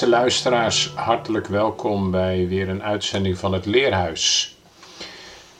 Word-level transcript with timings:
Beste 0.00 0.16
luisteraars, 0.16 0.92
hartelijk 0.94 1.46
welkom 1.46 2.10
bij 2.10 2.48
weer 2.48 2.68
een 2.68 2.82
uitzending 2.82 3.38
van 3.38 3.52
het 3.52 3.66
Leerhuis. 3.66 4.54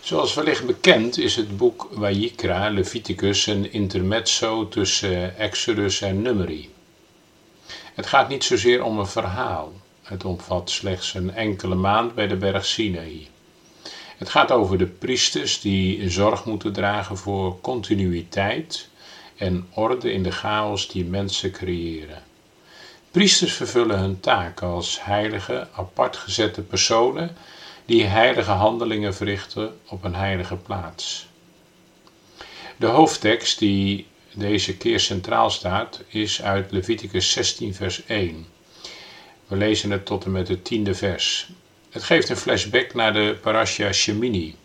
Zoals 0.01 0.35
wellicht 0.35 0.67
bekend 0.67 1.19
is 1.19 1.37
het 1.37 1.57
boek 1.57 1.89
Wajikra, 1.91 2.71
Leviticus, 2.71 3.47
een 3.47 3.73
intermezzo 3.73 4.69
tussen 4.69 5.37
Exodus 5.37 6.01
en 6.01 6.23
Numeri. 6.23 6.71
Het 7.95 8.07
gaat 8.07 8.29
niet 8.29 8.45
zozeer 8.45 8.83
om 8.83 8.99
een 8.99 9.07
verhaal. 9.07 9.73
Het 10.03 10.25
omvat 10.25 10.71
slechts 10.71 11.15
een 11.15 11.35
enkele 11.35 11.75
maand 11.75 12.15
bij 12.15 12.27
de 12.27 12.37
berg 12.37 12.65
Sinaï. 12.65 13.29
Het 14.17 14.29
gaat 14.29 14.53
over 14.53 14.79
de 14.79 14.87
priesters 14.87 15.61
die 15.61 16.11
zorg 16.11 16.45
moeten 16.45 16.73
dragen 16.73 17.17
voor 17.17 17.61
continuïteit 17.61 18.89
en 19.37 19.67
orde 19.75 20.13
in 20.13 20.23
de 20.23 20.33
chaos 20.33 20.89
die 20.89 21.05
mensen 21.05 21.51
creëren. 21.51 22.30
Priesters 23.11 23.53
vervullen 23.53 23.99
hun 23.99 24.21
taak 24.21 24.63
als 24.63 25.05
heilige, 25.05 25.69
apart 25.73 26.17
gezette 26.17 26.63
personen 26.63 27.37
die 27.85 28.05
heilige 28.05 28.51
handelingen 28.51 29.15
verrichten 29.15 29.81
op 29.89 30.05
een 30.05 30.15
heilige 30.15 30.57
plaats. 30.57 31.29
De 32.77 32.87
hoofdtekst 32.87 33.59
die 33.59 34.07
deze 34.33 34.77
keer 34.77 35.01
centraal 35.01 35.51
staat 35.51 36.01
is 36.09 36.43
uit 36.43 36.73
Leviticus 36.73 37.33
16, 37.33 37.75
vers 37.75 38.05
1. 38.07 38.47
We 39.47 39.57
lezen 39.57 39.91
het 39.91 40.07
tot 40.07 40.25
en 40.25 40.33
met 40.33 40.49
het 40.49 40.65
tiende 40.65 40.95
vers. 40.95 41.49
Het 41.91 42.03
geeft 42.03 42.29
een 42.29 42.37
flashback 42.37 42.95
naar 42.95 43.13
de 43.13 43.39
parasha 43.43 43.93
Shemini. 43.93 44.57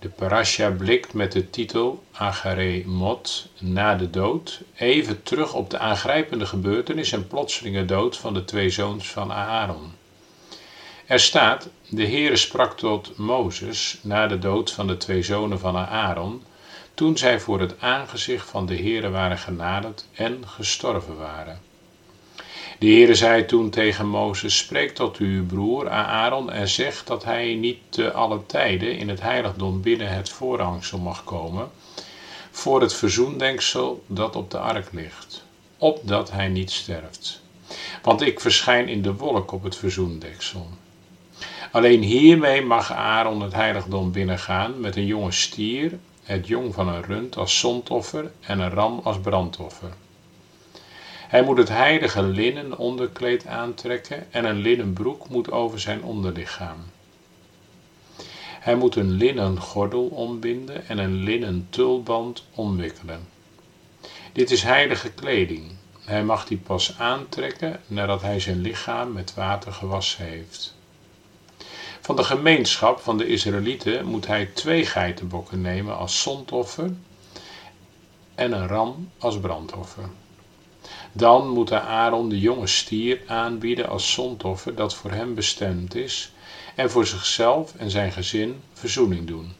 De 0.00 0.08
parasha 0.08 0.70
blikt 0.70 1.14
met 1.14 1.32
de 1.32 1.50
titel 1.50 2.04
Agare 2.12 2.82
Mot 2.86 3.48
na 3.58 3.94
de 3.94 4.10
dood 4.10 4.60
even 4.76 5.22
terug 5.22 5.54
op 5.54 5.70
de 5.70 5.78
aangrijpende 5.78 6.46
gebeurtenis 6.46 7.12
en 7.12 7.26
plotselinge 7.26 7.84
dood 7.84 8.16
van 8.16 8.34
de 8.34 8.44
twee 8.44 8.70
zoons 8.70 9.10
van 9.10 9.32
Aaron. 9.32 9.92
Er 11.06 11.20
staat, 11.20 11.68
de 11.88 12.06
Heere 12.06 12.36
sprak 12.36 12.76
tot 12.76 13.16
Mozes 13.16 13.98
na 14.02 14.26
de 14.26 14.38
dood 14.38 14.72
van 14.72 14.86
de 14.86 14.96
twee 14.96 15.22
zonen 15.22 15.58
van 15.58 15.76
Aaron, 15.76 16.42
toen 16.94 17.18
zij 17.18 17.40
voor 17.40 17.60
het 17.60 17.80
aangezicht 17.80 18.50
van 18.50 18.66
de 18.66 18.76
Heere 18.76 19.10
waren 19.10 19.38
genaderd 19.38 20.04
en 20.14 20.42
gestorven 20.46 21.16
waren. 21.16 21.60
De 22.80 22.86
Heere 22.86 23.14
zei 23.14 23.44
toen 23.44 23.70
tegen 23.70 24.06
Mozes, 24.08 24.56
spreek 24.56 24.94
tot 24.94 25.16
uw 25.16 25.46
broer 25.46 25.88
Aaron 25.88 26.50
en 26.50 26.68
zeg 26.68 27.04
dat 27.04 27.24
hij 27.24 27.54
niet 27.54 27.78
te 27.88 28.12
alle 28.12 28.46
tijden 28.46 28.98
in 28.98 29.08
het 29.08 29.20
heiligdom 29.20 29.80
binnen 29.80 30.08
het 30.08 30.28
voorhangsel 30.28 30.98
mag 30.98 31.24
komen, 31.24 31.70
voor 32.50 32.80
het 32.80 32.94
verzoendenksel 32.94 34.04
dat 34.06 34.36
op 34.36 34.50
de 34.50 34.58
ark 34.58 34.92
ligt, 34.92 35.44
opdat 35.78 36.30
hij 36.30 36.48
niet 36.48 36.70
sterft. 36.70 37.42
Want 38.02 38.20
ik 38.20 38.40
verschijn 38.40 38.88
in 38.88 39.02
de 39.02 39.14
wolk 39.14 39.52
op 39.52 39.62
het 39.62 39.76
verzoendeksel. 39.76 40.68
Alleen 41.72 42.02
hiermee 42.02 42.62
mag 42.62 42.92
Aaron 42.92 43.42
het 43.42 43.52
heiligdom 43.52 44.12
binnengaan 44.12 44.80
met 44.80 44.96
een 44.96 45.06
jonge 45.06 45.32
stier, 45.32 45.98
het 46.22 46.46
jong 46.46 46.74
van 46.74 46.88
een 46.88 47.02
rund 47.02 47.36
als 47.36 47.58
zondoffer 47.58 48.32
en 48.40 48.58
een 48.58 48.70
ram 48.70 49.00
als 49.04 49.18
brandoffer. 49.18 49.90
Hij 51.30 51.42
moet 51.42 51.56
het 51.56 51.68
heilige 51.68 52.22
linnen 52.22 52.78
onderkleed 52.78 53.46
aantrekken 53.46 54.32
en 54.32 54.44
een 54.44 54.56
linnen 54.58 54.92
broek 54.92 55.28
moet 55.28 55.50
over 55.50 55.80
zijn 55.80 56.02
onderlichaam. 56.02 56.78
Hij 58.60 58.74
moet 58.74 58.96
een 58.96 59.10
linnen 59.10 59.60
gordel 59.60 60.06
ombinden 60.06 60.88
en 60.88 60.98
een 60.98 61.14
linnen 61.14 61.66
tulband 61.68 62.44
omwikkelen. 62.54 63.28
Dit 64.32 64.50
is 64.50 64.62
heilige 64.62 65.10
kleding. 65.10 65.72
Hij 66.04 66.24
mag 66.24 66.44
die 66.44 66.58
pas 66.58 66.98
aantrekken 66.98 67.80
nadat 67.86 68.22
hij 68.22 68.40
zijn 68.40 68.60
lichaam 68.60 69.12
met 69.12 69.34
water 69.34 69.72
gewassen 69.72 70.24
heeft. 70.24 70.74
Van 72.00 72.16
de 72.16 72.24
gemeenschap 72.24 73.00
van 73.00 73.18
de 73.18 73.26
Israëlieten 73.26 74.06
moet 74.06 74.26
hij 74.26 74.46
twee 74.46 74.86
geitenbokken 74.86 75.60
nemen 75.60 75.96
als 75.96 76.22
zondoffer 76.22 76.90
en 78.34 78.52
een 78.52 78.66
ram 78.66 79.10
als 79.18 79.38
brandoffer. 79.38 80.08
Dan 81.12 81.48
moet 81.48 81.72
Aaron 81.72 82.28
de 82.28 82.40
jonge 82.40 82.66
stier 82.66 83.20
aanbieden 83.26 83.88
als 83.88 84.12
zondoffer 84.12 84.74
dat 84.74 84.94
voor 84.94 85.10
hem 85.10 85.34
bestemd 85.34 85.94
is 85.94 86.32
en 86.74 86.90
voor 86.90 87.06
zichzelf 87.06 87.74
en 87.76 87.90
zijn 87.90 88.12
gezin 88.12 88.62
verzoening 88.72 89.26
doen. 89.26 89.52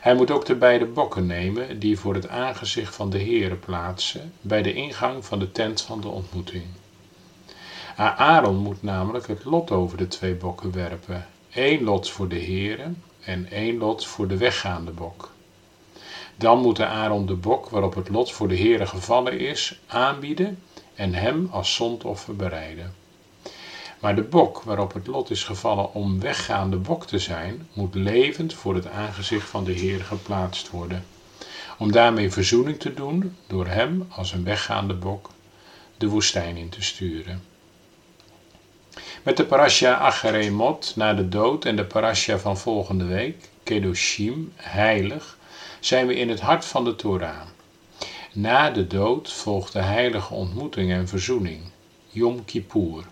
Hij 0.00 0.14
moet 0.14 0.30
ook 0.30 0.44
de 0.44 0.54
beide 0.54 0.84
bokken 0.84 1.26
nemen 1.26 1.78
die 1.78 1.98
voor 1.98 2.14
het 2.14 2.28
aangezicht 2.28 2.94
van 2.94 3.10
de 3.10 3.18
Heere 3.18 3.54
plaatsen 3.54 4.32
bij 4.40 4.62
de 4.62 4.72
ingang 4.72 5.24
van 5.24 5.38
de 5.38 5.52
tent 5.52 5.80
van 5.80 6.00
de 6.00 6.08
ontmoeting. 6.08 6.64
Aaron 7.96 8.56
moet 8.56 8.82
namelijk 8.82 9.26
het 9.26 9.44
lot 9.44 9.70
over 9.70 9.96
de 9.96 10.08
twee 10.08 10.34
bokken 10.34 10.72
werpen, 10.72 11.26
één 11.52 11.82
lot 11.82 12.10
voor 12.10 12.28
de 12.28 12.40
Heere 12.40 12.90
en 13.24 13.50
één 13.50 13.78
lot 13.78 14.06
voor 14.06 14.28
de 14.28 14.36
weggaande 14.36 14.90
bok. 14.90 15.30
Dan 16.36 16.60
moet 16.60 16.80
Aaron 16.80 17.26
de 17.26 17.34
bok 17.34 17.68
waarop 17.68 17.94
het 17.94 18.08
lot 18.08 18.32
voor 18.32 18.48
de 18.48 18.56
Heere 18.56 18.86
gevallen 18.86 19.38
is, 19.38 19.78
aanbieden 19.86 20.62
en 20.94 21.14
hem 21.14 21.48
als 21.50 21.74
zondoffer 21.74 22.36
bereiden. 22.36 22.94
Maar 24.00 24.14
de 24.14 24.22
bok 24.22 24.62
waarop 24.62 24.92
het 24.92 25.06
lot 25.06 25.30
is 25.30 25.44
gevallen 25.44 25.94
om 25.94 26.20
weggaande 26.20 26.76
bok 26.76 27.06
te 27.06 27.18
zijn, 27.18 27.68
moet 27.72 27.94
levend 27.94 28.54
voor 28.54 28.74
het 28.74 28.88
aangezicht 28.88 29.48
van 29.48 29.64
de 29.64 29.72
Heer 29.72 30.00
geplaatst 30.00 30.70
worden, 30.70 31.04
om 31.78 31.92
daarmee 31.92 32.30
verzoening 32.32 32.80
te 32.80 32.94
doen 32.94 33.36
door 33.46 33.66
hem 33.66 34.06
als 34.08 34.32
een 34.32 34.44
weggaande 34.44 34.94
bok 34.94 35.30
de 35.96 36.08
woestijn 36.08 36.56
in 36.56 36.68
te 36.68 36.82
sturen. 36.82 37.42
Met 39.22 39.36
de 39.36 39.44
parasha 39.44 39.94
Acharemot 39.94 40.92
na 40.96 41.14
de 41.14 41.28
dood 41.28 41.64
en 41.64 41.76
de 41.76 41.84
parasha 41.84 42.38
van 42.38 42.58
volgende 42.58 43.04
week, 43.04 43.48
Kedoshim, 43.62 44.52
heilig, 44.56 45.38
zijn 45.84 46.06
we 46.06 46.14
in 46.14 46.28
het 46.28 46.40
hart 46.40 46.64
van 46.64 46.84
de 46.84 46.96
Torah. 46.96 47.40
Na 48.32 48.70
de 48.70 48.86
dood 48.86 49.32
volgt 49.32 49.72
de 49.72 49.82
heilige 49.82 50.34
ontmoeting 50.34 50.92
en 50.92 51.08
verzoening, 51.08 51.60
Yom 52.08 52.44
Kippur. 52.44 53.04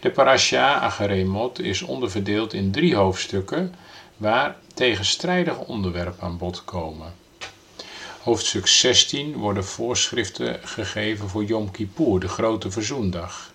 De 0.00 0.10
parasha 0.10 0.78
Acheremot 0.80 1.58
is 1.58 1.82
onderverdeeld 1.82 2.52
in 2.52 2.70
drie 2.70 2.94
hoofdstukken 2.94 3.74
waar 4.16 4.56
tegenstrijdige 4.74 5.66
onderwerpen 5.66 6.22
aan 6.22 6.38
bod 6.38 6.64
komen. 6.64 7.14
Hoofdstuk 8.22 8.66
16 8.66 9.36
worden 9.36 9.64
voorschriften 9.64 10.60
gegeven 10.62 11.28
voor 11.28 11.44
Yom 11.44 11.70
Kippur, 11.70 12.20
de 12.20 12.28
grote 12.28 12.70
verzoendag. 12.70 13.53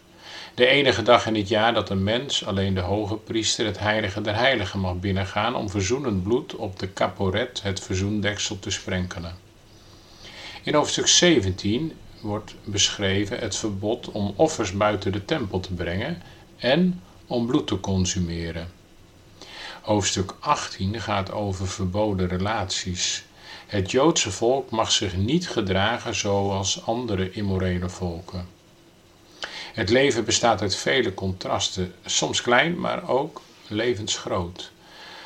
De 0.60 0.68
enige 0.68 1.02
dag 1.02 1.26
in 1.26 1.36
het 1.36 1.48
jaar 1.48 1.74
dat 1.74 1.90
een 1.90 2.04
mens, 2.04 2.46
alleen 2.46 2.74
de 2.74 2.80
hoge 2.80 3.16
priester, 3.16 3.66
het 3.66 3.80
heilige 3.80 4.22
der 4.22 4.36
heiligen 4.36 4.80
mag 4.80 5.00
binnengaan 5.00 5.56
om 5.56 5.70
verzoenend 5.70 6.24
bloed 6.24 6.56
op 6.56 6.80
de 6.80 6.88
kaporet, 6.88 7.62
het 7.64 7.80
verzoendeksel, 7.80 8.60
te 8.60 8.70
sprenkelen. 8.70 9.36
In 10.64 10.74
hoofdstuk 10.74 11.08
17 11.08 11.94
wordt 12.22 12.56
beschreven 12.64 13.40
het 13.40 13.56
verbod 13.56 14.12
om 14.12 14.34
offers 14.36 14.72
buiten 14.72 15.12
de 15.12 15.26
tempel 15.26 15.60
te 15.60 15.74
brengen 15.74 16.22
en 16.58 17.02
om 17.28 17.48
bloed 17.48 17.68
te 17.68 17.80
consumeren. 17.80 18.72
Hoofdstuk 19.82 20.36
18 20.40 21.02
gaat 21.02 21.32
over 21.32 21.68
verboden 21.68 22.28
relaties. 22.28 23.24
Het 23.68 23.92
Joodse 23.92 24.32
volk 24.32 24.70
mag 24.70 24.92
zich 24.92 25.18
niet 25.18 25.50
gedragen 25.50 26.16
zoals 26.16 26.86
andere 26.86 27.32
immorele 27.32 27.90
volken. 27.90 28.59
Het 29.74 29.90
leven 29.90 30.26
bestaat 30.26 30.62
uit 30.62 30.76
vele 30.76 31.14
contrasten, 31.14 31.94
soms 32.06 32.42
klein, 32.42 32.80
maar 32.80 33.10
ook 33.10 33.42
levensgroot. 33.68 34.72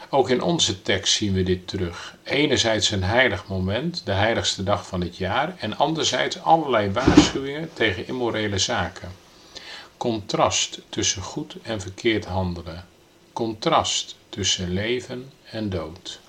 Ook 0.10 0.30
in 0.30 0.42
onze 0.42 0.81
tekst 0.81 1.13
zien 1.13 1.34
we 1.34 1.44
dit 1.44 1.68
terug. 1.68 2.16
Enerzijds 2.24 2.92
een 2.92 3.04
heilig 3.04 3.48
moment, 3.48 4.01
de 4.06 4.12
heiligste 4.12 4.63
dag 4.63 4.88
van 4.88 5.01
het 5.01 5.18
jaar, 5.18 5.56
en 5.60 5.78
anderzijds 5.78 6.42
allerlei 6.42 6.92
waarschuwingen 6.92 7.69
tegen 7.74 8.07
immorele 8.07 8.57
zaken. 8.57 9.12
Contrast 9.98 10.80
tussen 10.89 11.22
goed 11.22 11.56
en 11.62 11.81
verkeerd 11.81 12.25
handelen. 12.25 12.86
Contrast 13.34 14.16
tussen 14.30 14.74
leven 14.74 15.31
en 15.44 15.69
dood. 15.69 16.19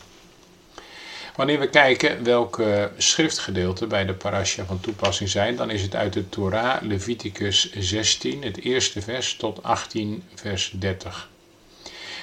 Wanneer 1.34 1.58
we 1.58 1.68
kijken 1.68 2.24
welke 2.24 2.90
schriftgedeelten 2.96 3.88
bij 3.88 4.04
de 4.04 4.14
parasha 4.14 4.64
van 4.64 4.80
toepassing 4.80 5.28
zijn, 5.28 5.56
dan 5.56 5.70
is 5.70 5.82
het 5.82 5.94
uit 5.94 6.12
de 6.12 6.28
Torah 6.28 6.82
Leviticus 6.82 7.72
16, 7.72 8.42
het 8.42 8.60
eerste 8.60 9.02
vers, 9.02 9.36
tot 9.36 9.62
18, 9.62 10.22
vers 10.34 10.72
30. 10.74 11.28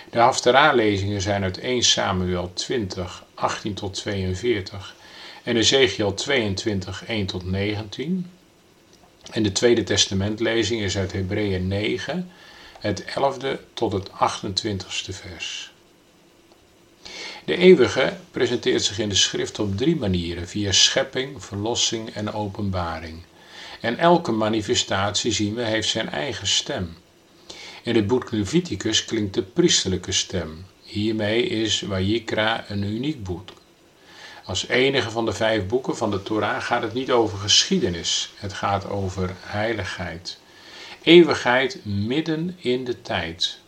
De 0.09 0.19
Haftarah-lezingen 0.19 1.21
zijn 1.21 1.43
uit 1.43 1.59
1 1.59 1.83
Samuel 1.83 2.51
20, 2.53 3.23
18 3.33 3.73
tot 3.73 3.93
42 3.93 4.95
en 5.43 5.57
Ezekiel 5.57 6.13
22, 6.13 7.05
1 7.05 7.25
tot 7.25 7.45
19. 7.45 8.31
En 9.31 9.43
de 9.43 9.51
Tweede 9.51 9.83
Testamentlezing 9.83 10.81
is 10.81 10.97
uit 10.97 11.11
Hebreeën 11.11 11.67
9, 11.67 12.31
het 12.79 13.03
11e 13.03 13.57
tot 13.73 13.91
het 13.91 14.09
28ste 14.09 15.13
vers. 15.13 15.71
De 17.45 17.57
eeuwige 17.57 18.17
presenteert 18.31 18.83
zich 18.83 18.99
in 18.99 19.09
de 19.09 19.15
schrift 19.15 19.59
op 19.59 19.77
drie 19.77 19.95
manieren, 19.95 20.47
via 20.47 20.71
schepping, 20.71 21.43
verlossing 21.43 22.09
en 22.09 22.33
openbaring. 22.33 23.23
En 23.81 23.97
elke 23.97 24.31
manifestatie, 24.31 25.31
zien 25.31 25.53
we, 25.53 25.61
heeft 25.63 25.89
zijn 25.89 26.09
eigen 26.09 26.47
stem. 26.47 26.97
In 27.83 27.95
het 27.95 28.07
boek 28.07 28.31
Leviticus 28.31 29.05
klinkt 29.05 29.33
de 29.33 29.41
priesterlijke 29.41 30.11
stem. 30.11 30.65
Hiermee 30.83 31.43
is 31.43 31.81
Wajikra 31.81 32.65
een 32.67 32.83
uniek 32.83 33.23
boek. 33.23 33.49
Als 34.44 34.67
enige 34.67 35.09
van 35.09 35.25
de 35.25 35.33
vijf 35.33 35.65
boeken 35.65 35.97
van 35.97 36.11
de 36.11 36.23
Torah 36.23 36.61
gaat 36.61 36.81
het 36.81 36.94
niet 36.94 37.11
over 37.11 37.37
geschiedenis, 37.37 38.31
het 38.35 38.53
gaat 38.53 38.89
over 38.89 39.35
heiligheid. 39.39 40.39
Eeuwigheid 41.03 41.79
midden 41.83 42.55
in 42.59 42.83
de 42.83 43.01
tijd. 43.01 43.60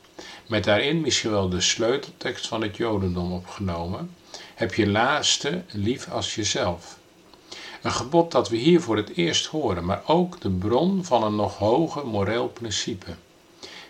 Met 0.48 0.64
daarin 0.64 1.02
misschien 1.02 1.32
wel 1.32 1.50
de 1.50 1.62
sleuteltekst 1.62 2.48
van 2.48 2.62
het 2.62 2.78
Jodendom 2.78 3.32
opgenomen. 3.32 4.16
Heb 4.56 4.74
je 4.74 4.88
laaste 4.88 5.64
lief 5.72 6.10
als 6.10 6.36
jezelf. 6.36 6.98
Een 7.82 7.92
gebod 7.92 8.32
dat 8.32 8.50
we 8.50 8.56
hier 8.56 8.82
voor 8.82 8.98
het 8.98 9.16
eerst 9.16 9.46
horen, 9.46 9.86
maar 9.86 10.02
ook 10.06 10.42
de 10.42 10.50
bron 10.50 11.06
van 11.06 11.24
een 11.24 11.36
nog 11.36 11.58
hoger 11.58 12.08
moreel 12.08 12.48
principe. 12.48 13.16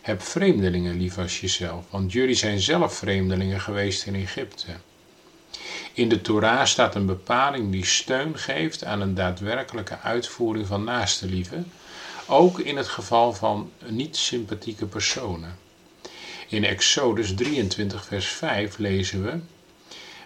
Heb 0.02 0.22
vreemdelingen 0.22 0.98
lief 0.98 1.18
als 1.18 1.40
jezelf, 1.40 1.86
want 1.90 2.12
jullie 2.12 2.36
zijn 2.36 2.60
zelf 2.60 2.94
vreemdelingen 2.96 3.62
geweest 3.62 4.06
in 4.06 4.16
Egypte. 4.16 4.68
In 5.94 6.10
de 6.10 6.22
Torah 6.22 6.66
staat 6.66 6.96
een 6.96 7.06
bepaling 7.06 7.72
die 7.72 7.86
steun 7.86 8.38
geeft 8.38 8.84
aan 8.84 9.02
een 9.02 9.16
daadwerkelijke 9.16 10.00
uitvoering 10.00 10.68
van 10.68 10.84
naaste 10.84 11.26
liefde, 11.26 11.64
ook 12.28 12.60
in 12.60 12.78
het 12.78 12.88
geval 12.88 13.34
van 13.34 13.72
niet-sympathieke 13.86 14.86
personen. 14.86 15.63
In 16.54 16.64
Exodus 16.64 17.34
23, 17.36 18.06
vers 18.06 18.28
5 18.28 18.78
lezen 18.78 19.24
we: 19.24 19.40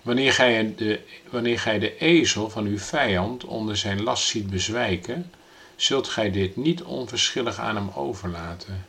wanneer 0.01 0.33
gij, 0.33 0.73
de, 0.77 0.99
wanneer 1.29 1.59
gij 1.59 1.79
de 1.79 1.97
ezel 1.97 2.49
van 2.49 2.65
uw 2.65 2.77
vijand 2.77 3.45
onder 3.45 3.77
zijn 3.77 4.03
last 4.03 4.27
ziet 4.27 4.49
bezwijken, 4.49 5.31
zult 5.75 6.07
gij 6.07 6.31
dit 6.31 6.55
niet 6.55 6.83
onverschillig 6.83 7.59
aan 7.59 7.75
hem 7.75 7.89
overlaten. 7.95 8.85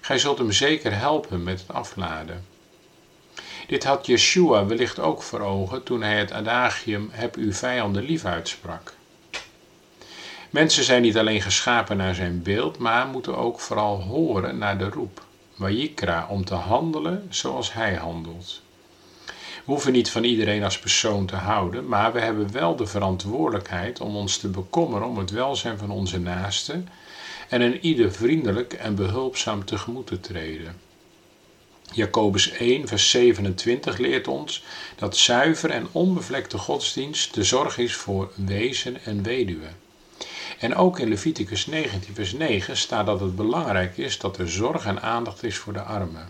Gij 0.00 0.18
zult 0.18 0.38
hem 0.38 0.52
zeker 0.52 0.96
helpen 0.96 1.42
met 1.42 1.60
het 1.60 1.72
afladen. 1.76 2.44
Dit 3.66 3.84
had 3.84 4.06
Yeshua 4.06 4.66
wellicht 4.66 4.98
ook 4.98 5.22
voor 5.22 5.40
ogen 5.40 5.82
toen 5.82 6.02
hij 6.02 6.18
het 6.18 6.32
adagium 6.32 7.08
heb 7.12 7.36
uw 7.36 7.52
vijanden 7.52 8.02
lief 8.02 8.24
uitsprak. 8.24 8.94
Mensen 10.50 10.84
zijn 10.84 11.02
niet 11.02 11.18
alleen 11.18 11.42
geschapen 11.42 11.96
naar 11.96 12.14
zijn 12.14 12.42
beeld, 12.42 12.78
maar 12.78 13.06
moeten 13.06 13.36
ook 13.36 13.60
vooral 13.60 14.02
horen 14.02 14.58
naar 14.58 14.78
de 14.78 14.88
roep, 14.88 15.26
Om 16.28 16.44
te 16.44 16.54
handelen 16.54 17.26
zoals 17.30 17.72
hij 17.72 17.94
handelt. 17.94 18.62
We 19.26 19.74
hoeven 19.74 19.92
niet 19.92 20.10
van 20.10 20.24
iedereen 20.24 20.64
als 20.64 20.78
persoon 20.78 21.26
te 21.26 21.36
houden, 21.36 21.88
maar 21.88 22.12
we 22.12 22.20
hebben 22.20 22.52
wel 22.52 22.76
de 22.76 22.86
verantwoordelijkheid 22.86 24.00
om 24.00 24.16
ons 24.16 24.36
te 24.36 24.48
bekommeren 24.48 25.08
om 25.08 25.18
het 25.18 25.30
welzijn 25.30 25.78
van 25.78 25.90
onze 25.90 26.20
naasten 26.20 26.88
en 27.48 27.60
een 27.60 27.80
ieder 27.80 28.12
vriendelijk 28.12 28.72
en 28.72 28.94
behulpzaam 28.94 29.64
tegemoet 29.64 30.06
te 30.06 30.20
treden. 30.20 30.76
Jacobus 31.92 32.50
1, 32.50 32.88
vers 32.88 33.10
27 33.10 33.98
leert 33.98 34.28
ons 34.28 34.64
dat 34.96 35.16
zuiver 35.16 35.70
en 35.70 35.88
onbevlekte 35.92 36.58
godsdienst 36.58 37.34
de 37.34 37.44
zorg 37.44 37.78
is 37.78 37.94
voor 37.94 38.32
wezen 38.34 39.04
en 39.04 39.22
weduwe. 39.22 39.68
En 40.58 40.74
ook 40.74 40.98
in 40.98 41.08
Leviticus 41.08 41.66
19, 41.66 42.14
vers 42.14 42.32
9 42.32 42.76
staat 42.76 43.06
dat 43.06 43.20
het 43.20 43.36
belangrijk 43.36 43.96
is 43.96 44.18
dat 44.18 44.38
er 44.38 44.50
zorg 44.50 44.84
en 44.86 45.02
aandacht 45.02 45.42
is 45.42 45.56
voor 45.56 45.72
de 45.72 45.82
armen. 45.82 46.28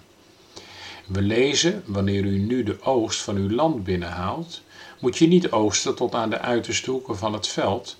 We 1.06 1.22
lezen, 1.22 1.82
wanneer 1.86 2.24
u 2.24 2.38
nu 2.38 2.62
de 2.62 2.82
oogst 2.82 3.20
van 3.20 3.36
uw 3.36 3.50
land 3.50 3.84
binnenhaalt, 3.84 4.62
moet 5.00 5.18
je 5.18 5.26
niet 5.26 5.50
oogsten 5.50 5.94
tot 5.94 6.14
aan 6.14 6.30
de 6.30 6.38
uiterste 6.38 6.90
hoeken 6.90 7.16
van 7.16 7.32
het 7.32 7.48
veld, 7.48 7.96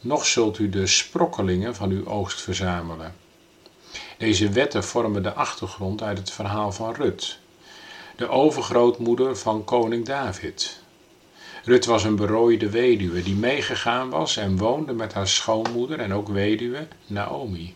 nog 0.00 0.26
zult 0.26 0.58
u 0.58 0.68
de 0.68 0.86
sprokkelingen 0.86 1.74
van 1.74 1.90
uw 1.90 2.06
oogst 2.06 2.40
verzamelen. 2.40 3.14
Deze 4.18 4.48
wetten 4.48 4.84
vormen 4.84 5.22
de 5.22 5.32
achtergrond 5.32 6.02
uit 6.02 6.18
het 6.18 6.30
verhaal 6.30 6.72
van 6.72 6.94
Rut, 6.94 7.38
de 8.16 8.28
overgrootmoeder 8.28 9.36
van 9.36 9.64
koning 9.64 10.06
David. 10.06 10.79
Rut 11.64 11.84
was 11.84 12.04
een 12.04 12.16
berooide 12.16 12.70
weduwe 12.70 13.22
die 13.22 13.34
meegegaan 13.34 14.10
was 14.10 14.36
en 14.36 14.56
woonde 14.56 14.92
met 14.92 15.12
haar 15.12 15.28
schoonmoeder 15.28 15.98
en 15.98 16.12
ook 16.12 16.28
weduwe 16.28 16.86
Naomi. 17.06 17.74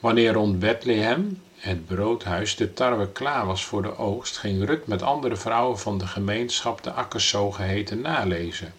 Wanneer 0.00 0.32
rond 0.32 0.58
Bethlehem, 0.58 1.42
het 1.56 1.86
broodhuis, 1.86 2.56
de 2.56 2.72
tarwe 2.72 3.08
klaar 3.08 3.46
was 3.46 3.64
voor 3.64 3.82
de 3.82 3.98
oogst, 3.98 4.36
ging 4.36 4.64
Rut 4.64 4.86
met 4.86 5.02
andere 5.02 5.36
vrouwen 5.36 5.78
van 5.78 5.98
de 5.98 6.06
gemeenschap 6.06 6.82
de 6.82 6.92
akkers 6.92 7.28
zogeheten 7.28 8.00
nalezen. 8.00 8.74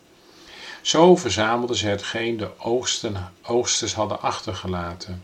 Zo 0.81 1.15
verzamelden 1.15 1.75
ze 1.75 1.87
hetgeen 1.87 2.37
de 2.37 2.49
oogsten, 2.59 3.31
oogsters 3.41 3.93
hadden 3.93 4.21
achtergelaten. 4.21 5.23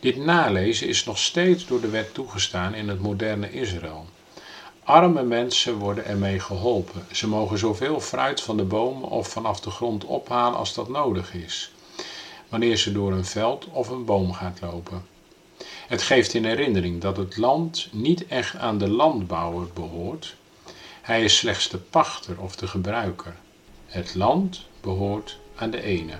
Dit 0.00 0.16
nalezen 0.16 0.88
is 0.88 1.04
nog 1.04 1.18
steeds 1.18 1.66
door 1.66 1.80
de 1.80 1.88
wet 1.88 2.14
toegestaan 2.14 2.74
in 2.74 2.88
het 2.88 3.00
moderne 3.00 3.52
Israël. 3.52 4.06
Arme 4.86 5.22
mensen 5.22 5.74
worden 5.74 6.04
ermee 6.04 6.40
geholpen. 6.40 7.06
Ze 7.12 7.28
mogen 7.28 7.58
zoveel 7.58 8.00
fruit 8.00 8.40
van 8.40 8.56
de 8.56 8.64
bomen 8.64 9.08
of 9.08 9.28
vanaf 9.28 9.60
de 9.60 9.70
grond 9.70 10.04
ophalen 10.04 10.58
als 10.58 10.74
dat 10.74 10.88
nodig 10.88 11.34
is, 11.34 11.70
wanneer 12.48 12.76
ze 12.76 12.92
door 12.92 13.12
een 13.12 13.24
veld 13.24 13.66
of 13.70 13.88
een 13.88 14.04
boom 14.04 14.32
gaat 14.32 14.60
lopen. 14.60 15.06
Het 15.86 16.02
geeft 16.02 16.34
in 16.34 16.44
herinnering 16.44 17.00
dat 17.00 17.16
het 17.16 17.36
land 17.36 17.88
niet 17.92 18.26
echt 18.26 18.56
aan 18.56 18.78
de 18.78 18.88
landbouwer 18.88 19.68
behoort. 19.74 20.36
Hij 21.02 21.24
is 21.24 21.36
slechts 21.36 21.68
de 21.68 21.78
pachter 21.78 22.40
of 22.40 22.56
de 22.56 22.66
gebruiker. 22.66 23.36
Het 23.86 24.14
land 24.14 24.66
behoort 24.80 25.38
aan 25.56 25.70
de 25.70 25.82
ene. 25.82 26.18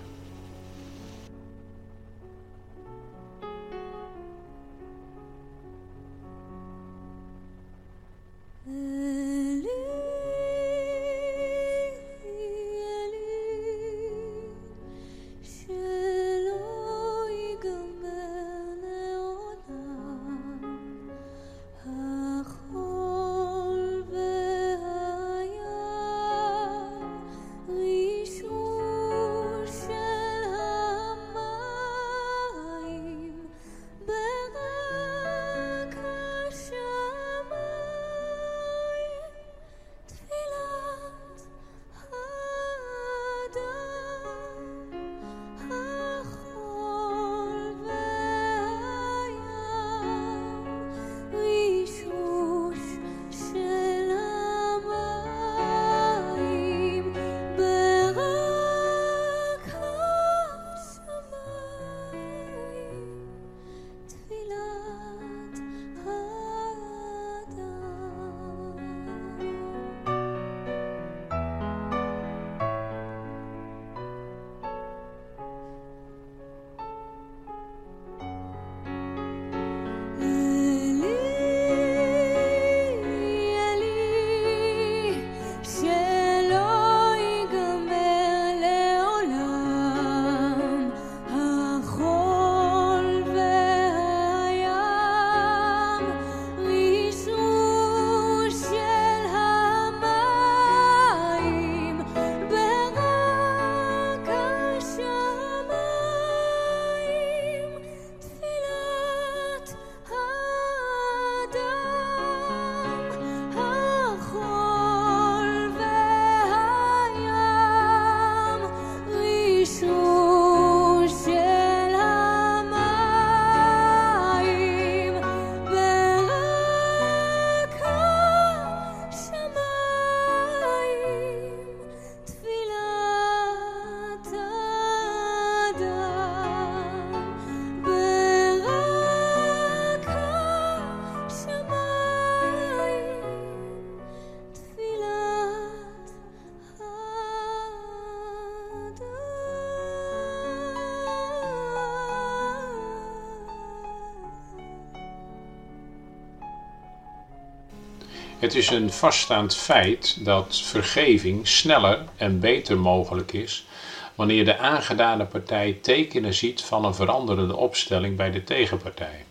Het 158.47 158.55
is 158.55 158.71
een 158.71 158.93
vaststaand 158.93 159.57
feit 159.57 160.17
dat 160.25 160.61
vergeving 160.65 161.49
sneller 161.49 162.05
en 162.17 162.41
beter 162.41 162.79
mogelijk 162.79 163.33
is 163.33 163.67
wanneer 164.15 164.45
de 164.45 164.59
aangedane 164.59 165.25
partij 165.25 165.79
tekenen 165.83 166.35
ziet 166.35 166.63
van 166.63 166.85
een 166.85 166.95
veranderende 166.95 167.57
opstelling 167.57 168.17
bij 168.17 168.31
de 168.31 168.45
tegenpartij. 168.45 169.25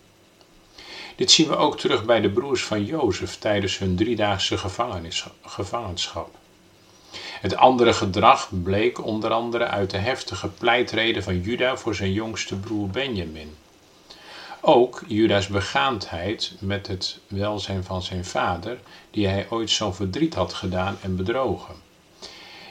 Dit 1.14 1.30
zien 1.30 1.48
we 1.48 1.56
ook 1.56 1.78
terug 1.78 2.04
bij 2.04 2.20
de 2.20 2.30
broers 2.30 2.64
van 2.64 2.84
Jozef 2.84 3.36
tijdens 3.36 3.78
hun 3.78 3.96
driedaagse 3.96 4.58
gevangenschap. 5.42 6.34
Het 7.40 7.56
andere 7.56 7.92
gedrag 7.92 8.48
bleek 8.62 9.04
onder 9.04 9.30
andere 9.30 9.66
uit 9.66 9.90
de 9.90 9.98
heftige 9.98 10.48
pleitreden 10.48 11.22
van 11.22 11.40
Juda 11.40 11.76
voor 11.76 11.94
zijn 11.94 12.12
jongste 12.12 12.56
broer 12.56 12.88
Benjamin. 12.88 13.54
Ook 14.68 15.02
Judas 15.06 15.46
begaandheid 15.46 16.52
met 16.58 16.86
het 16.86 17.18
welzijn 17.28 17.84
van 17.84 18.02
zijn 18.02 18.24
vader, 18.24 18.78
die 19.10 19.26
hij 19.26 19.46
ooit 19.50 19.70
zo'n 19.70 19.94
verdriet 19.94 20.34
had 20.34 20.52
gedaan 20.52 20.96
en 21.02 21.16
bedrogen. 21.16 21.74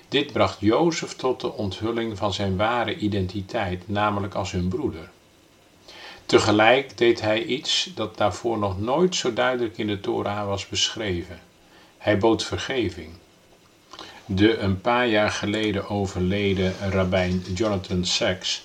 Dit 0.10 0.34
bracht 0.34 0.60
Jozef 0.60 1.14
tot 1.14 1.42
de 1.42 1.54
onthulling 1.54 2.18
van 2.18 2.34
zijn 2.34 2.58
ware 2.58 2.98
identiteit, 2.98 3.88
namelijk 3.88 4.34
als 4.34 4.52
hun 4.52 4.68
broeder. 4.68 5.10
Tegelijk 6.26 6.98
deed 6.98 7.22
hij 7.22 7.44
iets 7.44 7.92
dat 7.96 8.18
daarvoor 8.18 8.58
nog 8.58 8.80
nooit 8.80 9.16
zo 9.16 9.34
duidelijk 9.34 9.78
in 9.78 9.88
de 9.88 10.00
Torah 10.00 10.48
was 10.48 10.68
beschreven. 10.68 11.40
Hij 11.98 12.18
bood 12.18 12.44
vergeving. 12.44 13.10
De 14.26 14.58
een 14.58 14.82
paar 14.82 15.08
jaar 15.08 15.32
geleden 15.32 15.90
overleden 15.90 16.74
rabbijn 16.90 17.44
Jonathan 17.54 18.06
Sachs 18.06 18.64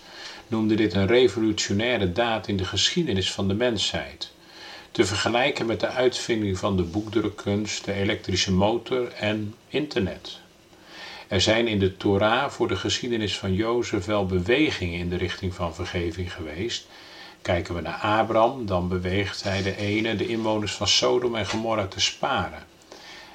noemde 0.51 0.75
dit 0.75 0.95
een 0.95 1.07
revolutionaire 1.07 2.13
daad 2.13 2.49
in 2.49 2.57
de 2.57 2.65
geschiedenis 2.65 3.33
van 3.33 3.49
de 3.49 3.55
mensheid. 3.55 4.33
Te 4.91 5.05
vergelijken 5.05 5.67
met 5.67 5.81
de 5.81 5.89
uitvinding 5.89 6.59
van 6.59 6.77
de 6.77 6.83
boekdrukkunst, 6.83 7.85
de 7.85 7.93
elektrische 7.93 8.53
motor 8.53 9.13
en 9.13 9.55
internet. 9.69 10.41
Er 11.29 11.41
zijn 11.41 11.69
in 11.69 11.79
de 11.79 11.97
Torah 11.97 12.51
voor 12.51 12.69
de 12.69 12.77
geschiedenis 12.77 13.39
van 13.39 13.55
Jozef 13.55 14.05
wel 14.05 14.27
bewegingen 14.27 14.99
in 14.99 15.09
de 15.09 15.17
richting 15.17 15.55
van 15.55 15.75
vergeving 15.75 16.33
geweest. 16.33 16.87
Kijken 17.43 17.75
we 17.75 17.81
naar 17.81 17.99
Abraham, 17.99 18.67
dan 18.67 18.89
beweegt 18.89 19.43
hij 19.43 19.63
de 19.63 19.77
ene 19.77 20.17
de 20.17 20.27
inwoners 20.27 20.73
van 20.73 20.89
Sodom 20.89 21.35
en 21.35 21.47
Gomorra 21.47 21.87
te 21.87 22.01
sparen. 22.01 22.63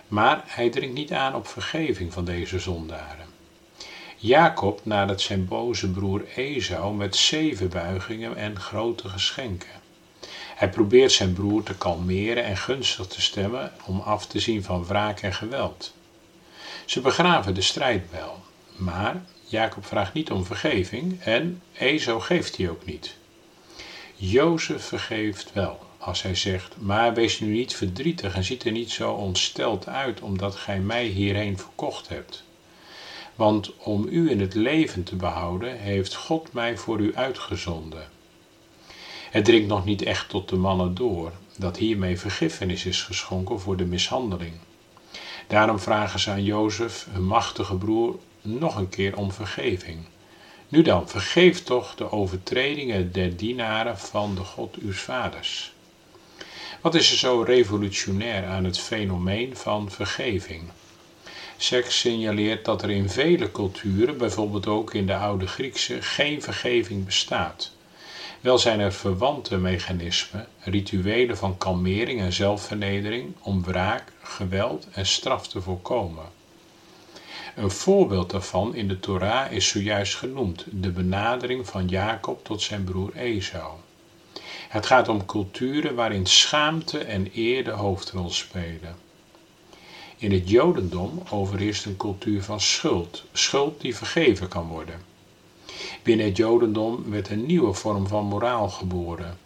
Maar 0.07 0.43
hij 0.45 0.69
dringt 0.69 0.95
niet 0.95 1.11
aan 1.11 1.35
op 1.35 1.47
vergeving 1.47 2.13
van 2.13 2.25
deze 2.25 2.59
zondaren. 2.59 3.24
Jacob 4.17 4.79
nadert 4.83 5.21
zijn 5.21 5.47
boze 5.47 5.91
broer 5.91 6.25
Esau 6.35 6.95
met 6.95 7.15
zeven 7.15 7.69
buigingen 7.69 8.35
en 8.35 8.59
grote 8.59 9.09
geschenken. 9.09 9.69
Hij 10.55 10.69
probeert 10.69 11.11
zijn 11.11 11.33
broer 11.33 11.63
te 11.63 11.75
kalmeren 11.75 12.43
en 12.43 12.57
gunstig 12.57 13.07
te 13.07 13.21
stemmen 13.21 13.71
om 13.85 13.99
af 13.99 14.27
te 14.27 14.39
zien 14.39 14.63
van 14.63 14.85
wraak 14.85 15.21
en 15.21 15.33
geweld. 15.33 15.93
Ze 16.85 17.01
begraven 17.01 17.53
de 17.53 17.61
strijdbel, 17.61 18.43
maar 18.75 19.23
Jacob 19.47 19.85
vraagt 19.85 20.13
niet 20.13 20.31
om 20.31 20.45
vergeving 20.45 21.21
en 21.21 21.61
Esau 21.73 22.21
geeft 22.21 22.55
die 22.55 22.69
ook 22.69 22.85
niet. 22.85 23.17
Jozef 24.15 24.83
vergeeft 24.83 25.53
wel, 25.53 25.79
als 25.97 26.21
hij 26.21 26.35
zegt, 26.35 26.75
maar 26.79 27.13
wees 27.13 27.39
nu 27.39 27.47
niet 27.47 27.75
verdrietig 27.75 28.35
en 28.35 28.43
ziet 28.43 28.63
er 28.63 28.71
niet 28.71 28.91
zo 28.91 29.11
ontsteld 29.11 29.87
uit 29.87 30.21
omdat 30.21 30.55
gij 30.55 30.79
mij 30.79 31.05
hierheen 31.05 31.57
verkocht 31.57 32.07
hebt. 32.07 32.44
Want 33.35 33.77
om 33.77 34.07
u 34.09 34.29
in 34.29 34.39
het 34.39 34.53
leven 34.53 35.03
te 35.03 35.15
behouden, 35.15 35.77
heeft 35.77 36.15
God 36.15 36.53
mij 36.53 36.77
voor 36.77 36.99
u 36.99 37.15
uitgezonden. 37.15 38.07
Het 39.29 39.45
dringt 39.45 39.67
nog 39.67 39.85
niet 39.85 40.01
echt 40.01 40.29
tot 40.29 40.49
de 40.49 40.55
mannen 40.55 40.95
door 40.95 41.31
dat 41.57 41.77
hiermee 41.77 42.19
vergiffenis 42.19 42.85
is 42.85 43.01
geschonken 43.01 43.59
voor 43.59 43.77
de 43.77 43.85
mishandeling. 43.85 44.53
Daarom 45.47 45.79
vragen 45.79 46.19
ze 46.19 46.29
aan 46.31 46.43
Jozef, 46.43 47.07
hun 47.09 47.25
machtige 47.25 47.75
broer, 47.75 48.15
nog 48.41 48.75
een 48.75 48.89
keer 48.89 49.17
om 49.17 49.31
vergeving. 49.31 49.99
Nu 50.67 50.81
dan, 50.81 51.09
vergeef 51.09 51.63
toch 51.63 51.95
de 51.95 52.11
overtredingen 52.11 53.11
der 53.11 53.37
dienaren 53.37 53.97
van 53.97 54.35
de 54.35 54.43
God 54.43 54.81
uws 54.81 54.99
vaders. 54.99 55.73
Wat 56.81 56.95
is 56.95 57.11
er 57.11 57.17
zo 57.17 57.41
revolutionair 57.41 58.45
aan 58.45 58.63
het 58.63 58.79
fenomeen 58.79 59.57
van 59.57 59.91
vergeving? 59.91 60.61
Seks 61.57 61.99
signaleert 61.99 62.65
dat 62.65 62.83
er 62.83 62.89
in 62.89 63.09
vele 63.09 63.51
culturen, 63.51 64.17
bijvoorbeeld 64.17 64.67
ook 64.67 64.93
in 64.93 65.05
de 65.05 65.15
oude 65.15 65.47
Griekse, 65.47 66.01
geen 66.01 66.41
vergeving 66.41 67.05
bestaat. 67.05 67.71
Wel 68.41 68.57
zijn 68.57 68.79
er 68.79 68.93
verwante 68.93 69.57
mechanismen, 69.57 70.47
rituelen 70.59 71.37
van 71.37 71.57
kalmering 71.57 72.19
en 72.19 72.33
zelfvernedering 72.33 73.33
om 73.41 73.63
wraak, 73.63 74.11
geweld 74.23 74.87
en 74.91 75.05
straf 75.05 75.47
te 75.47 75.61
voorkomen. 75.61 76.25
Een 77.55 77.71
voorbeeld 77.71 78.29
daarvan 78.29 78.75
in 78.75 78.87
de 78.87 78.99
Torah 78.99 79.51
is 79.51 79.67
zojuist 79.67 80.15
genoemd, 80.15 80.65
de 80.69 80.89
benadering 80.89 81.67
van 81.67 81.87
Jacob 81.87 82.43
tot 82.43 82.61
zijn 82.61 82.83
broer 82.83 83.15
Esau. 83.15 83.71
Het 84.69 84.85
gaat 84.85 85.07
om 85.07 85.25
culturen 85.25 85.95
waarin 85.95 86.25
schaamte 86.25 86.97
en 86.97 87.29
eer 87.35 87.63
de 87.63 87.71
hoofdrol 87.71 88.29
spelen. 88.29 89.04
In 90.25 90.31
het 90.31 90.49
Jodendom 90.49 91.23
overheerst 91.29 91.85
een 91.85 91.97
cultuur 91.97 92.43
van 92.43 92.61
schuld, 92.61 93.23
schuld 93.33 93.81
die 93.81 93.95
vergeven 93.95 94.47
kan 94.47 94.67
worden. 94.67 95.01
Binnen 96.03 96.25
het 96.25 96.37
Jodendom 96.37 97.09
werd 97.09 97.29
een 97.29 97.45
nieuwe 97.45 97.73
vorm 97.73 98.07
van 98.07 98.25
moraal 98.25 98.69
geboren. 98.69 99.37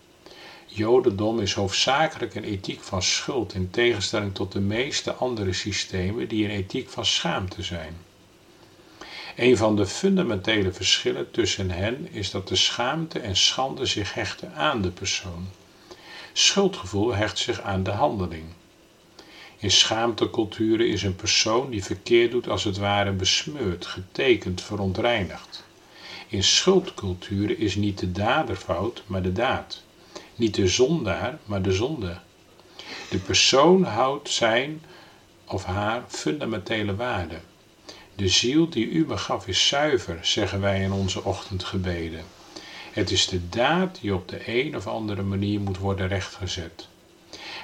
Jodendom 0.65 1.39
is 1.39 1.53
hoofdzakelijk 1.53 2.35
een 2.35 2.43
ethiek 2.43 2.81
van 2.81 3.01
schuld 3.01 3.53
in 3.53 3.69
tegenstelling 3.69 4.35
tot 4.35 4.51
de 4.51 4.59
meeste 4.59 5.13
andere 5.13 5.53
systemen 5.53 6.27
die 6.27 6.45
een 6.45 6.51
ethiek 6.51 6.89
van 6.89 7.05
schaamte 7.05 7.63
zijn. 7.63 7.97
Een 9.35 9.57
van 9.57 9.75
de 9.75 9.85
fundamentele 9.85 10.71
verschillen 10.71 11.31
tussen 11.31 11.71
hen 11.71 12.07
is 12.11 12.31
dat 12.31 12.47
de 12.47 12.55
schaamte 12.55 13.19
en 13.19 13.35
schande 13.35 13.85
zich 13.85 14.13
hechten 14.13 14.53
aan 14.53 14.81
de 14.81 14.91
persoon. 14.91 15.47
Schuldgevoel 16.33 17.15
hecht 17.15 17.37
zich 17.37 17.61
aan 17.61 17.83
de 17.83 17.91
handeling. 17.91 18.45
In 19.61 19.71
schaamteculturen 19.71 20.87
is 20.87 21.03
een 21.03 21.15
persoon 21.15 21.69
die 21.69 21.83
verkeerd 21.83 22.31
doet 22.31 22.49
als 22.49 22.63
het 22.63 22.77
ware 22.77 23.11
besmeurd, 23.11 23.85
getekend, 23.85 24.61
verontreinigd. 24.61 25.63
In 26.27 26.43
schuldculturen 26.43 27.57
is 27.57 27.75
niet 27.75 27.99
de 27.99 28.11
dader 28.11 28.55
fout, 28.55 29.03
maar 29.05 29.21
de 29.21 29.31
daad. 29.31 29.83
Niet 30.35 30.55
de 30.55 30.67
zondaar, 30.67 31.39
maar 31.45 31.61
de 31.61 31.71
zonde. 31.71 32.17
De 33.09 33.17
persoon 33.17 33.83
houdt 33.83 34.29
zijn 34.29 34.81
of 35.45 35.63
haar 35.63 36.03
fundamentele 36.07 36.95
waarde. 36.95 37.39
De 38.15 38.27
ziel 38.27 38.69
die 38.69 38.89
u 38.89 39.05
me 39.05 39.17
gaf 39.17 39.47
is 39.47 39.67
zuiver, 39.67 40.19
zeggen 40.21 40.61
wij 40.61 40.81
in 40.81 40.91
onze 40.91 41.23
ochtendgebeden. 41.23 42.23
Het 42.91 43.11
is 43.11 43.27
de 43.27 43.49
daad 43.49 43.97
die 44.01 44.13
op 44.13 44.27
de 44.27 44.41
een 44.45 44.75
of 44.75 44.87
andere 44.87 45.21
manier 45.23 45.59
moet 45.59 45.77
worden 45.77 46.07
rechtgezet. 46.07 46.88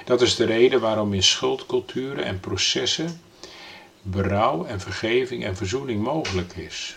Dat 0.04 0.22
is 0.22 0.36
de 0.36 0.44
reden 0.44 0.80
waarom 0.80 1.14
in 1.14 1.22
schuldculturen 1.22 2.24
en 2.24 2.40
processen 2.40 3.20
berouw 4.02 4.64
en 4.64 4.80
vergeving 4.80 5.44
en 5.44 5.56
verzoening 5.56 6.02
mogelijk 6.02 6.56
is. 6.56 6.96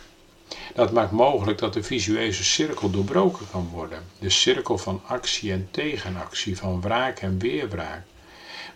Dat 0.74 0.92
maakt 0.92 1.12
mogelijk 1.12 1.58
dat 1.58 1.74
de 1.74 1.84
visuele 1.84 2.34
cirkel 2.34 2.90
doorbroken 2.90 3.46
kan 3.52 3.70
worden. 3.72 4.04
De 4.20 4.30
cirkel 4.30 4.78
van 4.78 5.02
actie 5.06 5.52
en 5.52 5.68
tegenactie, 5.72 6.58
van 6.58 6.82
wraak 6.82 7.20
en 7.20 7.40
weerwraak. 7.40 8.04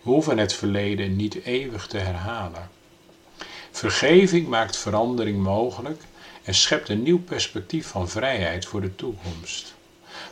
We 0.02 0.10
hoeven 0.10 0.38
het 0.38 0.52
verleden 0.52 1.16
niet 1.16 1.44
eeuwig 1.44 1.86
te 1.86 1.98
herhalen. 1.98 2.70
Vergeving 3.70 4.48
maakt 4.48 4.76
verandering 4.76 5.42
mogelijk 5.42 6.02
en 6.42 6.54
schept 6.54 6.88
een 6.88 7.02
nieuw 7.02 7.20
perspectief 7.20 7.86
van 7.86 8.08
vrijheid 8.08 8.66
voor 8.66 8.80
de 8.80 8.94
toekomst. 8.94 9.74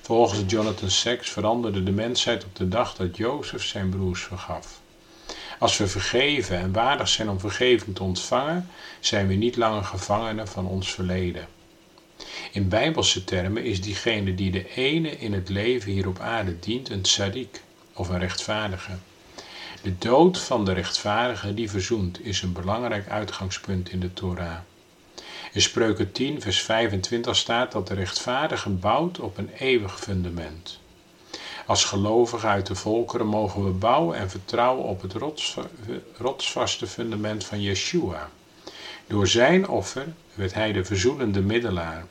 Volgens 0.02 0.42
Jonathan 0.46 0.90
Sacks 0.90 1.30
veranderde 1.30 1.82
de 1.82 1.90
mensheid 1.90 2.44
op 2.44 2.56
de 2.56 2.68
dag 2.68 2.94
dat 2.94 3.16
Jozef 3.16 3.64
zijn 3.64 3.88
broers 3.88 4.22
vergaf. 4.22 4.80
Als 5.58 5.76
we 5.76 5.86
vergeven 5.86 6.58
en 6.58 6.72
waardig 6.72 7.08
zijn 7.08 7.28
om 7.28 7.40
vergeving 7.40 7.94
te 7.94 8.02
ontvangen, 8.02 8.68
zijn 9.00 9.26
we 9.26 9.34
niet 9.34 9.56
langer 9.56 9.84
gevangenen 9.84 10.48
van 10.48 10.66
ons 10.66 10.92
verleden. 10.92 11.46
In 12.52 12.68
bijbelse 12.68 13.24
termen 13.24 13.64
is 13.64 13.80
diegene 13.80 14.34
die 14.34 14.50
de 14.50 14.74
ene 14.74 15.18
in 15.18 15.32
het 15.32 15.48
leven 15.48 15.92
hier 15.92 16.08
op 16.08 16.18
aarde 16.18 16.58
dient 16.58 16.90
een 16.90 17.02
tzadik 17.02 17.62
of 17.92 18.08
een 18.08 18.18
rechtvaardige. 18.18 18.92
De 19.82 19.98
dood 19.98 20.38
van 20.38 20.64
de 20.64 20.72
rechtvaardige 20.72 21.54
die 21.54 21.70
verzoent 21.70 22.24
is 22.24 22.42
een 22.42 22.52
belangrijk 22.52 23.08
uitgangspunt 23.08 23.90
in 23.90 24.00
de 24.00 24.12
Torah. 24.12 24.58
In 25.54 25.62
Spreuken 25.62 26.12
10, 26.12 26.40
vers 26.40 26.60
25 26.60 27.36
staat 27.36 27.72
dat 27.72 27.88
de 27.88 27.94
rechtvaardige 27.94 28.68
bouwt 28.68 29.20
op 29.20 29.38
een 29.38 29.50
eeuwig 29.58 30.00
fundament. 30.00 30.78
Als 31.66 31.84
gelovigen 31.84 32.48
uit 32.48 32.66
de 32.66 32.74
volkeren 32.74 33.26
mogen 33.26 33.64
we 33.64 33.70
bouwen 33.70 34.16
en 34.16 34.30
vertrouwen 34.30 34.84
op 34.84 35.02
het 35.02 35.14
rotsvaste 36.16 36.86
fundament 36.86 37.44
van 37.44 37.62
Yeshua. 37.62 38.30
Door 39.06 39.26
zijn 39.26 39.68
offer 39.68 40.06
werd 40.34 40.54
hij 40.54 40.72
de 40.72 40.84
verzoenende 40.84 41.40
middelaar 41.40 42.06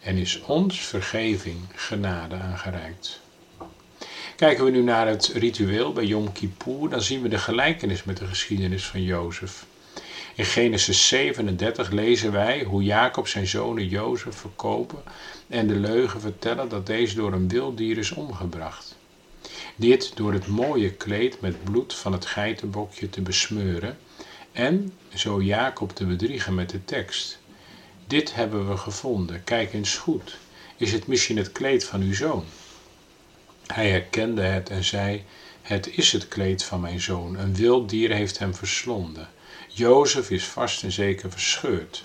en 0.00 0.16
is 0.16 0.40
ons 0.40 0.80
vergeving 0.80 1.58
genade 1.74 2.34
aangereikt. 2.34 3.20
Kijken 4.36 4.64
we 4.64 4.70
nu 4.70 4.82
naar 4.82 5.06
het 5.06 5.26
ritueel 5.26 5.92
bij 5.92 6.04
Yom 6.04 6.32
Kippur, 6.32 6.88
dan 6.88 7.02
zien 7.02 7.22
we 7.22 7.28
de 7.28 7.38
gelijkenis 7.38 8.04
met 8.04 8.16
de 8.16 8.26
geschiedenis 8.26 8.86
van 8.86 9.02
Jozef. 9.02 9.66
In 10.36 10.44
Genesis 10.44 11.08
37 11.08 11.90
lezen 11.90 12.32
wij 12.32 12.62
hoe 12.62 12.82
Jacob 12.82 13.28
zijn 13.28 13.46
zonen 13.46 13.88
Jozef 13.88 14.36
verkopen 14.36 15.02
en 15.48 15.66
de 15.66 15.74
leugen 15.74 16.20
vertellen 16.20 16.68
dat 16.68 16.86
deze 16.86 17.14
door 17.14 17.32
een 17.32 17.48
wild 17.48 17.76
dier 17.76 17.98
is 17.98 18.10
omgebracht. 18.10 18.96
Dit 19.76 20.16
door 20.16 20.32
het 20.32 20.46
mooie 20.46 20.90
kleed 20.92 21.40
met 21.40 21.64
bloed 21.64 21.94
van 21.94 22.12
het 22.12 22.26
geitenbokje 22.26 23.10
te 23.10 23.20
besmeuren 23.20 23.98
en 24.52 24.92
zo 25.14 25.42
Jacob 25.42 25.94
te 25.94 26.04
bedriegen 26.04 26.54
met 26.54 26.70
de 26.70 26.84
tekst. 26.84 27.38
Dit 28.06 28.34
hebben 28.34 28.68
we 28.68 28.76
gevonden, 28.76 29.44
kijk 29.44 29.72
eens 29.72 29.96
goed. 29.98 30.38
Is 30.76 30.92
het 30.92 31.06
misschien 31.06 31.36
het 31.36 31.52
kleed 31.52 31.84
van 31.84 32.00
uw 32.00 32.14
zoon? 32.14 32.44
Hij 33.66 33.90
herkende 33.90 34.42
het 34.42 34.70
en 34.70 34.84
zei: 34.84 35.24
Het 35.62 35.96
is 35.96 36.12
het 36.12 36.28
kleed 36.28 36.64
van 36.64 36.80
mijn 36.80 37.00
zoon. 37.00 37.38
Een 37.38 37.54
wild 37.54 37.88
dier 37.88 38.10
heeft 38.10 38.38
hem 38.38 38.54
verslonden. 38.54 39.28
Jozef 39.76 40.30
is 40.30 40.44
vast 40.44 40.82
en 40.82 40.92
zeker 40.92 41.30
verscheurd. 41.30 42.04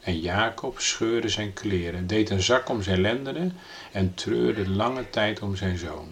En 0.00 0.20
Jacob 0.20 0.80
scheurde 0.80 1.28
zijn 1.28 1.52
kleren, 1.52 2.06
deed 2.06 2.30
een 2.30 2.42
zak 2.42 2.68
om 2.68 2.82
zijn 2.82 3.00
lendenen 3.00 3.56
en 3.92 4.14
treurde 4.14 4.68
lange 4.68 5.10
tijd 5.10 5.40
om 5.40 5.56
zijn 5.56 5.78
zoon. 5.78 6.08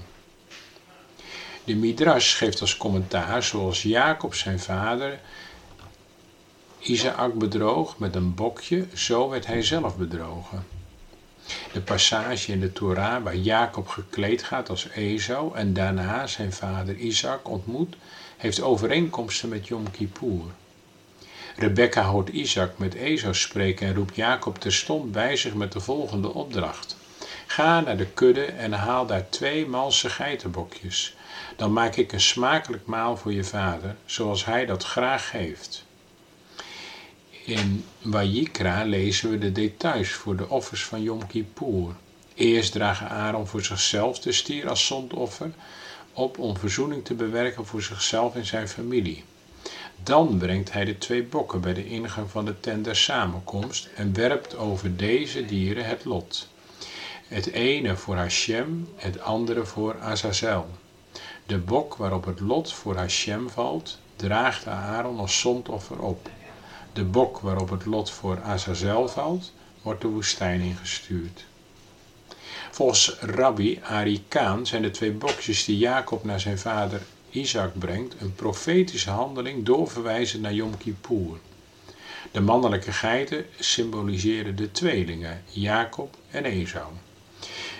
De 1.64 1.74
Midrash 1.74 2.36
geeft 2.36 2.60
als 2.60 2.76
commentaar 2.76 3.42
zoals 3.42 3.82
Jacob 3.82 4.34
zijn 4.34 4.60
vader 4.60 5.20
Isaac 6.78 7.34
bedroog 7.34 7.98
met 7.98 8.14
een 8.14 8.34
bokje, 8.34 8.86
zo 8.94 9.28
werd 9.28 9.46
hij 9.46 9.62
zelf 9.62 9.96
bedrogen. 9.96 10.66
De 11.72 11.80
passage 11.80 12.52
in 12.52 12.60
de 12.60 12.72
Torah 12.72 13.22
waar 13.22 13.36
Jacob 13.36 13.88
gekleed 13.88 14.42
gaat 14.42 14.68
als 14.68 14.88
Esau 14.88 15.56
en 15.56 15.72
daarna 15.72 16.26
zijn 16.26 16.52
vader 16.52 16.94
Isaac 16.94 17.48
ontmoet, 17.48 17.96
heeft 18.36 18.60
overeenkomsten 18.60 19.48
met 19.48 19.66
Yom 19.66 19.90
Kippur. 19.90 20.44
Rebecca 21.58 22.02
hoort 22.02 22.28
Isaac 22.28 22.78
met 22.78 22.94
Esau 22.94 23.34
spreken 23.34 23.86
en 23.86 23.94
roept 23.94 24.16
Jacob 24.16 24.58
terstond 24.58 25.12
bij 25.12 25.36
zich 25.36 25.54
met 25.54 25.72
de 25.72 25.80
volgende 25.80 26.34
opdracht. 26.34 26.96
Ga 27.46 27.80
naar 27.80 27.96
de 27.96 28.06
kudde 28.06 28.44
en 28.44 28.72
haal 28.72 29.06
daar 29.06 29.28
twee 29.28 29.66
malse 29.66 30.10
geitenbokjes. 30.10 31.16
Dan 31.56 31.72
maak 31.72 31.96
ik 31.96 32.12
een 32.12 32.20
smakelijk 32.20 32.86
maal 32.86 33.16
voor 33.16 33.32
je 33.32 33.44
vader, 33.44 33.96
zoals 34.04 34.44
hij 34.44 34.66
dat 34.66 34.84
graag 34.84 35.30
geeft. 35.30 35.84
In 37.44 37.84
Wajikra 38.02 38.84
lezen 38.84 39.30
we 39.30 39.38
de 39.38 39.52
details 39.52 40.10
voor 40.10 40.36
de 40.36 40.48
offers 40.48 40.84
van 40.84 41.02
Yom 41.02 41.26
Kippur. 41.26 41.94
Eerst 42.34 42.72
dragen 42.72 43.08
Aaron 43.08 43.46
voor 43.46 43.64
zichzelf 43.64 44.18
de 44.18 44.32
stier 44.32 44.68
als 44.68 44.86
zondoffer 44.86 45.50
op 46.12 46.38
om 46.38 46.56
verzoening 46.56 47.04
te 47.04 47.14
bewerken 47.14 47.66
voor 47.66 47.82
zichzelf 47.82 48.34
en 48.34 48.46
zijn 48.46 48.68
familie. 48.68 49.24
Dan 50.02 50.38
brengt 50.38 50.72
hij 50.72 50.84
de 50.84 50.98
twee 50.98 51.22
bokken 51.22 51.60
bij 51.60 51.74
de 51.74 51.86
ingang 51.86 52.30
van 52.30 52.44
de 52.44 52.60
tent 52.60 52.84
der 52.84 52.96
samenkomst 52.96 53.88
en 53.94 54.14
werpt 54.14 54.56
over 54.56 54.96
deze 54.96 55.44
dieren 55.44 55.84
het 55.86 56.04
lot. 56.04 56.48
Het 57.28 57.46
ene 57.46 57.96
voor 57.96 58.16
Hashem, 58.16 58.88
het 58.96 59.20
andere 59.20 59.64
voor 59.64 60.00
Azazel. 60.00 60.68
De 61.46 61.58
bok 61.58 61.94
waarop 61.96 62.24
het 62.24 62.40
lot 62.40 62.72
voor 62.72 62.96
Hashem 62.96 63.50
valt, 63.50 63.98
draagt 64.16 64.66
Aaron 64.66 65.18
als 65.18 65.40
zondoffer 65.40 65.98
op. 65.98 66.28
De 66.92 67.04
bok 67.04 67.38
waarop 67.38 67.70
het 67.70 67.84
lot 67.84 68.10
voor 68.10 68.42
Azazel 68.42 69.08
valt, 69.08 69.52
wordt 69.82 70.00
de 70.00 70.08
woestijn 70.08 70.60
ingestuurd. 70.60 71.44
Volgens 72.70 73.16
Rabbi 73.20 73.80
Ari 73.82 74.24
Kaan 74.28 74.66
zijn 74.66 74.82
de 74.82 74.90
twee 74.90 75.12
bokjes 75.12 75.64
die 75.64 75.78
Jacob 75.78 76.24
naar 76.24 76.40
zijn 76.40 76.58
vader 76.58 77.02
Isaac 77.30 77.78
brengt 77.78 78.14
een 78.20 78.34
profetische 78.34 79.10
handeling 79.10 79.64
doorverwijzend 79.64 80.42
naar 80.42 80.54
Yom 80.54 80.76
Kippur. 80.76 81.38
De 82.30 82.40
mannelijke 82.40 82.92
geiten 82.92 83.46
symboliseren 83.58 84.56
de 84.56 84.70
tweelingen, 84.70 85.42
Jacob 85.50 86.16
en 86.30 86.44
Esau. 86.44 86.92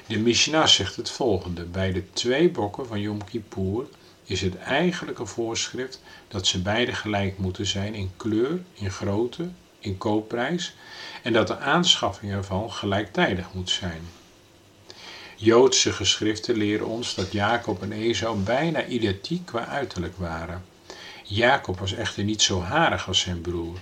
De 0.07 0.19
Mishnah 0.19 0.67
zegt 0.67 0.97
het 0.97 1.11
volgende: 1.11 1.65
Bij 1.65 1.93
de 1.93 2.13
twee 2.13 2.51
bokken 2.51 2.87
van 2.87 3.01
Yom 3.01 3.25
Kippur 3.25 3.87
is 4.25 4.41
het 4.41 4.57
eigenlijke 4.57 5.27
voorschrift 5.27 6.03
dat 6.29 6.47
ze 6.47 6.63
beide 6.63 6.93
gelijk 6.93 7.39
moeten 7.39 7.67
zijn 7.67 7.95
in 7.95 8.11
kleur, 8.17 8.63
in 8.75 8.91
grootte, 8.91 9.49
in 9.79 9.99
koopprijs 9.99 10.75
en 11.23 11.33
dat 11.33 11.47
de 11.47 11.59
aanschaffing 11.59 12.33
ervan 12.33 12.73
gelijktijdig 12.73 13.53
moet 13.53 13.71
zijn. 13.71 14.03
Joodse 15.39 15.93
geschriften 15.93 16.57
leren 16.57 16.87
ons 16.87 17.15
dat 17.15 17.33
Jacob 17.33 17.83
en 17.83 17.93
Esau 17.93 18.37
bijna 18.39 18.87
identiek 18.87 19.47
qua 19.47 19.67
uiterlijk 19.67 20.17
waren. 20.17 20.65
Jacob 21.25 21.79
was 21.79 21.93
echter 21.93 22.25
niet 22.25 22.43
zo 22.43 22.61
harig 22.61 23.09
als 23.09 23.21
zijn 23.21 23.41
broer. 23.41 23.79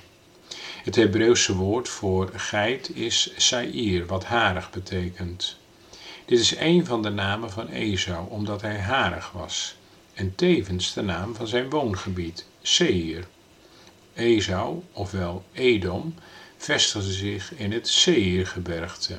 Het 0.82 0.96
Hebreeuwse 0.96 1.56
woord 1.56 1.88
voor 1.88 2.30
geit 2.34 2.96
is 2.96 3.32
saïr, 3.36 4.06
wat 4.06 4.24
harig 4.24 4.70
betekent. 4.70 5.56
Dit 6.24 6.38
is 6.38 6.56
een 6.56 6.86
van 6.86 7.02
de 7.02 7.10
namen 7.10 7.50
van 7.50 7.68
Esau, 7.68 8.30
omdat 8.30 8.60
hij 8.62 8.78
harig 8.78 9.30
was, 9.32 9.76
en 10.14 10.34
tevens 10.34 10.92
de 10.92 11.02
naam 11.02 11.34
van 11.34 11.46
zijn 11.46 11.70
woongebied, 11.70 12.46
Seir. 12.62 13.26
Esau, 14.14 14.82
ofwel 14.92 15.44
Edom, 15.52 16.14
vestigde 16.56 17.12
zich 17.12 17.54
in 17.54 17.72
het 17.72 17.88
Seirgebergte. 17.88 19.18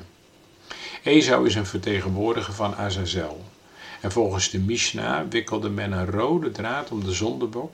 Esau 1.06 1.46
is 1.46 1.54
een 1.54 1.66
vertegenwoordiger 1.66 2.54
van 2.54 2.74
Azazel. 2.74 3.44
En 4.00 4.12
volgens 4.12 4.50
de 4.50 4.58
Mishnah 4.58 5.28
wikkelde 5.30 5.68
men 5.68 5.92
een 5.92 6.10
rode 6.10 6.50
draad 6.50 6.90
om 6.90 7.04
de 7.04 7.12
zondebok 7.12 7.70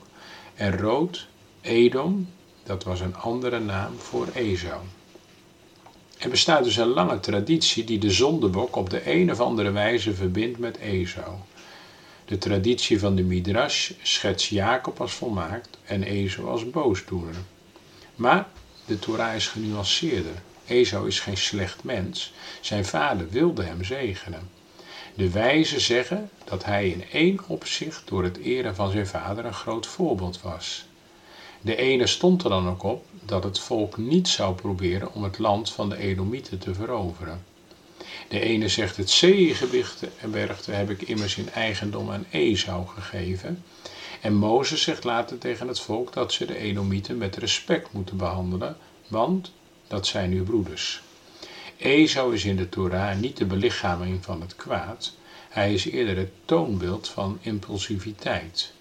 en 0.55 0.79
rood, 0.79 1.27
Edom, 1.61 2.29
dat 2.63 2.85
was 2.85 3.01
een 3.01 3.17
andere 3.17 3.61
naam 3.61 3.99
voor 3.99 4.29
Esau. 4.35 4.81
Er 6.19 6.31
bestaat 6.31 6.65
dus 6.65 6.77
een 6.77 6.87
lange 6.87 7.21
traditie 7.21 7.85
die 7.85 7.99
de 7.99 8.11
zondebok 8.11 8.77
op 8.77 8.91
de 8.91 9.13
een 9.13 9.31
of 9.31 9.41
andere 9.41 9.71
wijze 9.71 10.15
verbindt 10.15 10.59
met 10.59 10.77
Esau. 10.77 11.33
De 12.25 12.39
traditie 12.39 12.99
van 12.99 13.15
de 13.15 13.23
Midrash 13.23 13.91
schetst 14.03 14.49
Jacob 14.49 15.01
als 15.01 15.13
volmaakt 15.13 15.79
en 15.85 16.03
Esau 16.03 16.49
als 16.49 16.71
boosdoener. 16.71 17.37
Maar 18.15 18.49
de 18.85 18.99
Torah 18.99 19.35
is 19.35 19.49
genuanceerder. 19.49 20.35
Esau 20.67 21.07
is 21.07 21.21
geen 21.21 21.37
slecht 21.37 21.85
mens. 21.85 22.33
Zijn 22.61 22.85
vader 22.85 23.29
wilde 23.31 23.63
hem 23.63 23.85
zegenen. 23.85 24.49
De 25.15 25.31
wijzen 25.31 25.81
zeggen 25.81 26.31
dat 26.45 26.65
hij 26.65 26.89
in 26.89 27.05
één 27.13 27.41
opzicht 27.47 28.03
door 28.05 28.25
het 28.25 28.37
eren 28.37 28.75
van 28.75 28.91
zijn 28.91 29.07
vader 29.07 29.45
een 29.45 29.55
groot 29.55 29.87
voorbeeld 29.87 30.41
was. 30.41 30.85
De 31.61 31.77
ene 31.77 32.07
stond 32.07 32.45
er 32.45 32.51
dan 32.51 32.69
ook 32.69 32.83
op 32.83 33.07
dat 33.25 33.45
het 33.45 33.59
volk 33.59 33.97
niet 33.97 34.29
zou 34.29 34.55
proberen 34.55 35.15
om 35.15 35.23
het 35.23 35.39
land 35.39 35.71
van 35.71 35.89
de 35.89 35.97
Edomieten 35.97 36.59
te 36.59 36.75
veroveren. 36.75 37.45
De 38.29 38.41
ene 38.41 38.69
zegt 38.69 38.97
het 38.97 39.23
bergte 40.31 40.71
heb 40.71 40.91
ik 40.91 41.03
immers 41.03 41.37
in 41.37 41.51
eigendom 41.51 42.11
aan 42.11 42.27
Esau 42.31 42.87
gegeven. 42.87 43.65
En 44.21 44.35
Mozes 44.35 44.83
zegt 44.83 45.05
later 45.05 45.39
tegen 45.39 45.69
het 45.69 45.81
volk 45.81 46.13
dat 46.13 46.33
ze 46.33 46.45
de 46.45 46.57
Edomieten 46.57 47.19
met 47.19 47.37
respect 47.37 47.93
moeten 47.93 48.17
behandelen, 48.17 48.77
want 49.09 49.53
dat 49.93 50.07
zijn 50.07 50.33
uw 50.33 50.45
broeders. 50.45 51.03
Esau 51.77 52.35
is 52.35 52.45
in 52.45 52.57
de 52.57 52.69
Torah 52.69 53.17
niet 53.19 53.37
de 53.37 53.45
belichaming 53.45 54.25
van 54.25 54.41
het 54.41 54.57
kwaad, 54.57 55.15
hij 55.49 55.75
is 55.75 55.85
eerder 55.85 56.17
het 56.17 56.31
toonbeeld 56.45 57.09
van 57.09 57.39
impulsiviteit. 57.41 58.73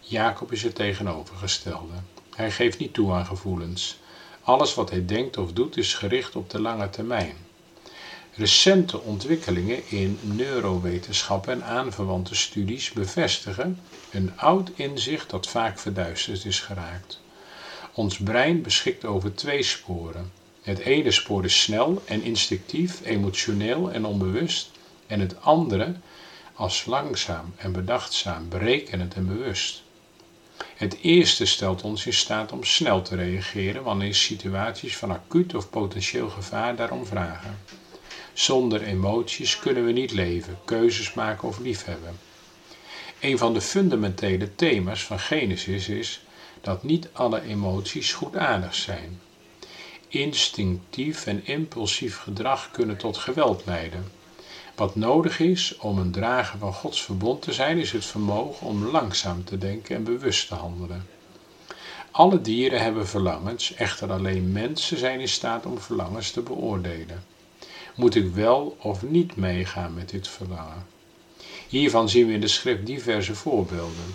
Jacob 0.00 0.52
is 0.52 0.62
het 0.62 0.74
tegenovergestelde. 0.74 1.94
Hij 2.34 2.50
geeft 2.50 2.78
niet 2.78 2.92
toe 2.92 3.12
aan 3.12 3.26
gevoelens. 3.26 3.98
Alles 4.42 4.74
wat 4.74 4.90
hij 4.90 5.04
denkt 5.04 5.36
of 5.36 5.52
doet 5.52 5.76
is 5.76 5.94
gericht 5.94 6.36
op 6.36 6.50
de 6.50 6.60
lange 6.60 6.90
termijn. 6.90 7.36
Recente 8.34 9.00
ontwikkelingen 9.00 9.90
in 9.90 10.18
neurowetenschappen 10.22 11.52
en 11.52 11.64
aanverwante 11.64 12.34
studies 12.34 12.92
bevestigen 12.92 13.80
een 14.10 14.32
oud 14.36 14.70
inzicht 14.74 15.30
dat 15.30 15.46
vaak 15.46 15.78
verduisterd 15.78 16.44
is 16.44 16.60
geraakt. 16.60 17.22
Ons 17.92 18.18
brein 18.18 18.62
beschikt 18.62 19.04
over 19.04 19.34
twee 19.34 19.62
sporen. 19.62 20.42
Het 20.64 20.78
ene 20.78 21.10
spoor 21.10 21.44
is 21.44 21.62
snel 21.62 22.02
en 22.04 22.22
instinctief, 22.22 23.00
emotioneel 23.04 23.92
en 23.92 24.04
onbewust, 24.04 24.70
en 25.06 25.20
het 25.20 25.40
andere 25.40 25.94
als 26.54 26.84
langzaam 26.84 27.54
en 27.56 27.72
bedachtzaam, 27.72 28.48
berekenend 28.48 29.14
en 29.14 29.26
bewust. 29.26 29.82
Het 30.76 30.98
eerste 31.02 31.44
stelt 31.44 31.82
ons 31.82 32.06
in 32.06 32.12
staat 32.12 32.52
om 32.52 32.64
snel 32.64 33.02
te 33.02 33.16
reageren 33.16 33.82
wanneer 33.82 34.14
situaties 34.14 34.96
van 34.96 35.10
acuut 35.10 35.54
of 35.54 35.70
potentieel 35.70 36.28
gevaar 36.28 36.76
daarom 36.76 37.06
vragen. 37.06 37.58
Zonder 38.32 38.82
emoties 38.82 39.58
kunnen 39.58 39.84
we 39.84 39.92
niet 39.92 40.12
leven, 40.12 40.58
keuzes 40.64 41.14
maken 41.14 41.48
of 41.48 41.58
liefhebben. 41.58 42.18
Een 43.20 43.38
van 43.38 43.54
de 43.54 43.60
fundamentele 43.60 44.54
thema's 44.54 45.04
van 45.04 45.18
Genesis 45.18 45.88
is 45.88 46.24
dat 46.60 46.82
niet 46.82 47.08
alle 47.12 47.42
emoties 47.42 48.12
goedaardig 48.12 48.74
zijn. 48.74 49.20
Instinctief 50.14 51.26
en 51.26 51.46
impulsief 51.46 52.18
gedrag 52.18 52.70
kunnen 52.70 52.96
tot 52.96 53.16
geweld 53.16 53.62
leiden. 53.66 54.04
Wat 54.74 54.94
nodig 54.96 55.40
is 55.40 55.76
om 55.76 55.98
een 55.98 56.10
drager 56.10 56.58
van 56.58 56.72
Gods 56.72 57.02
verbond 57.02 57.42
te 57.42 57.52
zijn, 57.52 57.78
is 57.78 57.92
het 57.92 58.04
vermogen 58.04 58.66
om 58.66 58.84
langzaam 58.84 59.44
te 59.44 59.58
denken 59.58 59.96
en 59.96 60.04
bewust 60.04 60.48
te 60.48 60.54
handelen. 60.54 61.06
Alle 62.10 62.40
dieren 62.40 62.80
hebben 62.80 63.08
verlangens, 63.08 63.74
echter 63.74 64.12
alleen 64.12 64.52
mensen 64.52 64.98
zijn 64.98 65.20
in 65.20 65.28
staat 65.28 65.66
om 65.66 65.78
verlangens 65.78 66.30
te 66.30 66.40
beoordelen. 66.40 67.24
Moet 67.94 68.14
ik 68.14 68.34
wel 68.34 68.76
of 68.80 69.02
niet 69.02 69.36
meegaan 69.36 69.94
met 69.94 70.10
dit 70.10 70.28
verlangen? 70.28 70.86
Hiervan 71.68 72.08
zien 72.08 72.26
we 72.26 72.32
in 72.32 72.40
de 72.40 72.48
schrift 72.48 72.86
diverse 72.86 73.34
voorbeelden. 73.34 74.14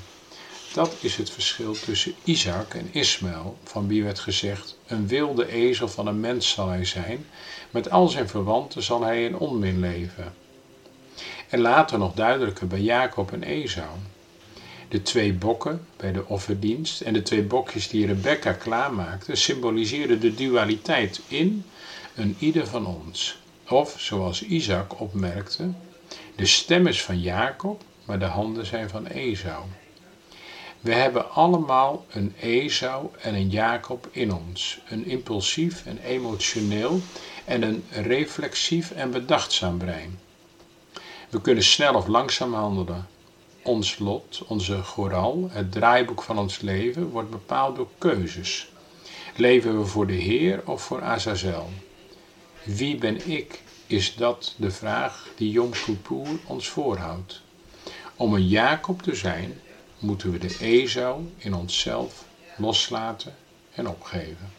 Dat 0.73 0.95
is 1.01 1.15
het 1.15 1.29
verschil 1.29 1.73
tussen 1.73 2.13
Isaac 2.23 2.73
en 2.73 2.89
Ismaël, 2.91 3.57
van 3.63 3.87
wie 3.87 4.03
werd 4.03 4.19
gezegd: 4.19 4.77
Een 4.87 5.07
wilde 5.07 5.47
ezel 5.47 5.87
van 5.87 6.07
een 6.07 6.19
mens 6.19 6.49
zal 6.49 6.67
hij 6.69 6.85
zijn, 6.85 7.25
met 7.71 7.89
al 7.89 8.07
zijn 8.07 8.29
verwanten 8.29 8.83
zal 8.83 9.03
hij 9.03 9.23
in 9.23 9.37
onmin 9.37 9.79
leven. 9.79 10.33
En 11.49 11.59
later 11.59 11.99
nog 11.99 12.13
duidelijker 12.13 12.67
bij 12.67 12.81
Jacob 12.81 13.31
en 13.31 13.43
Esau. 13.43 13.89
De 14.89 15.01
twee 15.01 15.33
bokken 15.33 15.85
bij 15.97 16.11
de 16.11 16.27
offerdienst 16.27 17.01
en 17.01 17.13
de 17.13 17.21
twee 17.21 17.43
bokjes 17.43 17.87
die 17.89 18.05
Rebecca 18.05 18.53
klaarmaakte 18.53 19.35
symboliseerden 19.35 20.19
de 20.19 20.35
dualiteit 20.35 21.21
in 21.27 21.65
een 22.15 22.35
ieder 22.39 22.67
van 22.67 22.85
ons. 22.85 23.37
Of, 23.67 23.95
zoals 23.97 24.43
Isaac 24.43 24.99
opmerkte, 24.99 25.71
de 26.35 26.45
stem 26.45 26.87
is 26.87 27.03
van 27.03 27.19
Jacob, 27.19 27.83
maar 28.05 28.19
de 28.19 28.25
handen 28.25 28.65
zijn 28.65 28.89
van 28.89 29.05
Esau. 29.05 29.63
We 30.79 30.93
hebben 30.93 31.31
allemaal 31.31 32.05
een 32.11 32.33
Esau 32.39 33.07
en 33.21 33.35
een 33.35 33.49
Jacob 33.49 34.07
in 34.11 34.33
ons. 34.33 34.79
Een 34.89 35.05
impulsief 35.05 35.85
en 35.85 35.97
emotioneel 35.97 36.99
en 37.45 37.61
een 37.61 37.83
reflexief 37.91 38.91
en 38.91 39.11
bedachtzaam 39.11 39.77
brein. 39.77 40.19
We 41.29 41.41
kunnen 41.41 41.63
snel 41.63 41.95
of 41.95 42.07
langzaam 42.07 42.53
handelen. 42.53 43.07
Ons 43.63 43.99
lot, 43.99 44.43
onze 44.47 44.83
goral, 44.83 45.49
het 45.51 45.71
draaiboek 45.71 46.21
van 46.21 46.37
ons 46.37 46.59
leven, 46.59 47.09
wordt 47.09 47.29
bepaald 47.29 47.75
door 47.75 47.89
keuzes. 47.97 48.71
Leven 49.35 49.79
we 49.79 49.85
voor 49.85 50.07
de 50.07 50.13
Heer 50.13 50.61
of 50.65 50.81
voor 50.81 51.01
Azazel? 51.01 51.69
Wie 52.63 52.97
ben 52.97 53.29
ik? 53.29 53.61
Is 53.87 54.15
dat 54.15 54.53
de 54.57 54.71
vraag 54.71 55.27
die 55.35 55.51
Yom 55.51 55.71
Kippur 55.71 56.39
ons 56.45 56.69
voorhoudt. 56.69 57.41
Om 58.15 58.33
een 58.33 58.47
Jacob 58.47 59.01
te 59.01 59.15
zijn, 59.15 59.59
moeten 59.99 60.31
we 60.31 60.37
de 60.37 60.57
Esau 60.59 61.21
in 61.37 61.53
onszelf 61.53 62.25
loslaten 62.57 63.35
en 63.75 63.87
opgeven. 63.87 64.58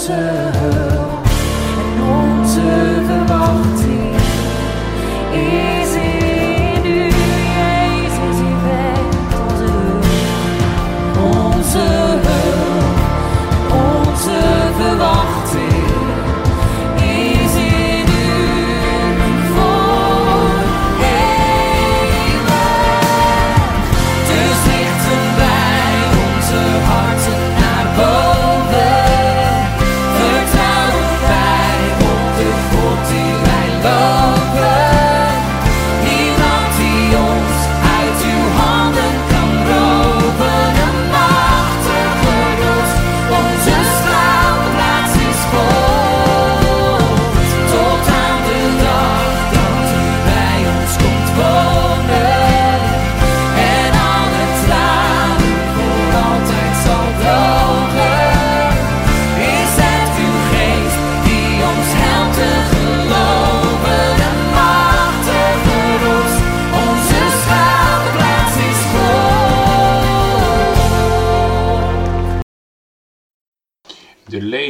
De 0.00 0.49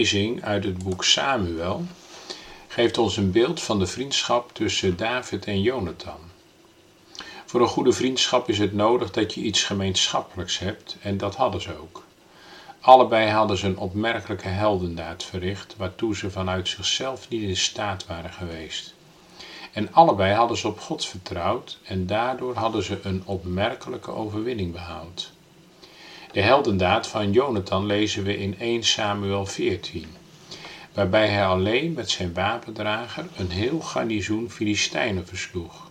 lezing 0.01 0.45
uit 0.45 0.65
het 0.65 0.79
boek 0.79 1.05
Samuel 1.05 1.85
geeft 2.69 2.99
ons 2.99 3.17
een 3.17 3.31
beeld 3.31 3.63
van 3.63 3.79
de 3.79 3.87
vriendschap 3.87 4.55
tussen 4.55 4.97
David 4.97 5.45
en 5.45 5.63
Jonathan. 5.63 6.21
Voor 7.47 7.61
een 7.61 7.67
goede 7.67 7.93
vriendschap 7.93 8.49
is 8.49 8.59
het 8.59 8.73
nodig 8.73 9.11
dat 9.11 9.35
je 9.35 9.41
iets 9.41 9.65
gemeenschappelijks 9.65 10.59
hebt 10.59 10.97
en 11.01 11.19
dat 11.19 11.37
hadden 11.37 11.61
ze 11.61 11.79
ook. 11.79 12.05
Allebei 12.81 13.31
hadden 13.31 13.57
ze 13.57 13.67
een 13.67 13.79
opmerkelijke 13.79 14.49
heldendaad 14.49 15.25
verricht, 15.25 15.75
waartoe 15.77 16.17
ze 16.17 16.31
vanuit 16.31 16.69
zichzelf 16.69 17.29
niet 17.29 17.43
in 17.43 17.57
staat 17.57 18.07
waren 18.07 18.33
geweest. 18.33 18.95
En 19.73 19.93
allebei 19.93 20.35
hadden 20.35 20.57
ze 20.57 20.69
op 20.69 20.81
God 20.81 21.07
vertrouwd 21.07 21.79
en 21.83 22.07
daardoor 22.07 22.55
hadden 22.55 22.83
ze 22.83 22.99
een 23.03 23.23
opmerkelijke 23.25 24.11
overwinning 24.11 24.73
behaald. 24.73 25.31
De 26.33 26.40
heldendaad 26.40 27.07
van 27.07 27.33
Jonathan 27.33 27.87
lezen 27.87 28.25
we 28.25 28.38
in 28.38 28.59
1 28.59 28.83
Samuel 28.83 29.47
14, 29.47 30.07
waarbij 30.93 31.29
hij 31.29 31.47
alleen 31.47 31.93
met 31.93 32.11
zijn 32.11 32.35
wapendrager 32.35 33.27
een 33.37 33.51
heel 33.51 33.81
garnizoen 33.81 34.51
Filistijnen 34.51 35.27
versloeg. 35.27 35.90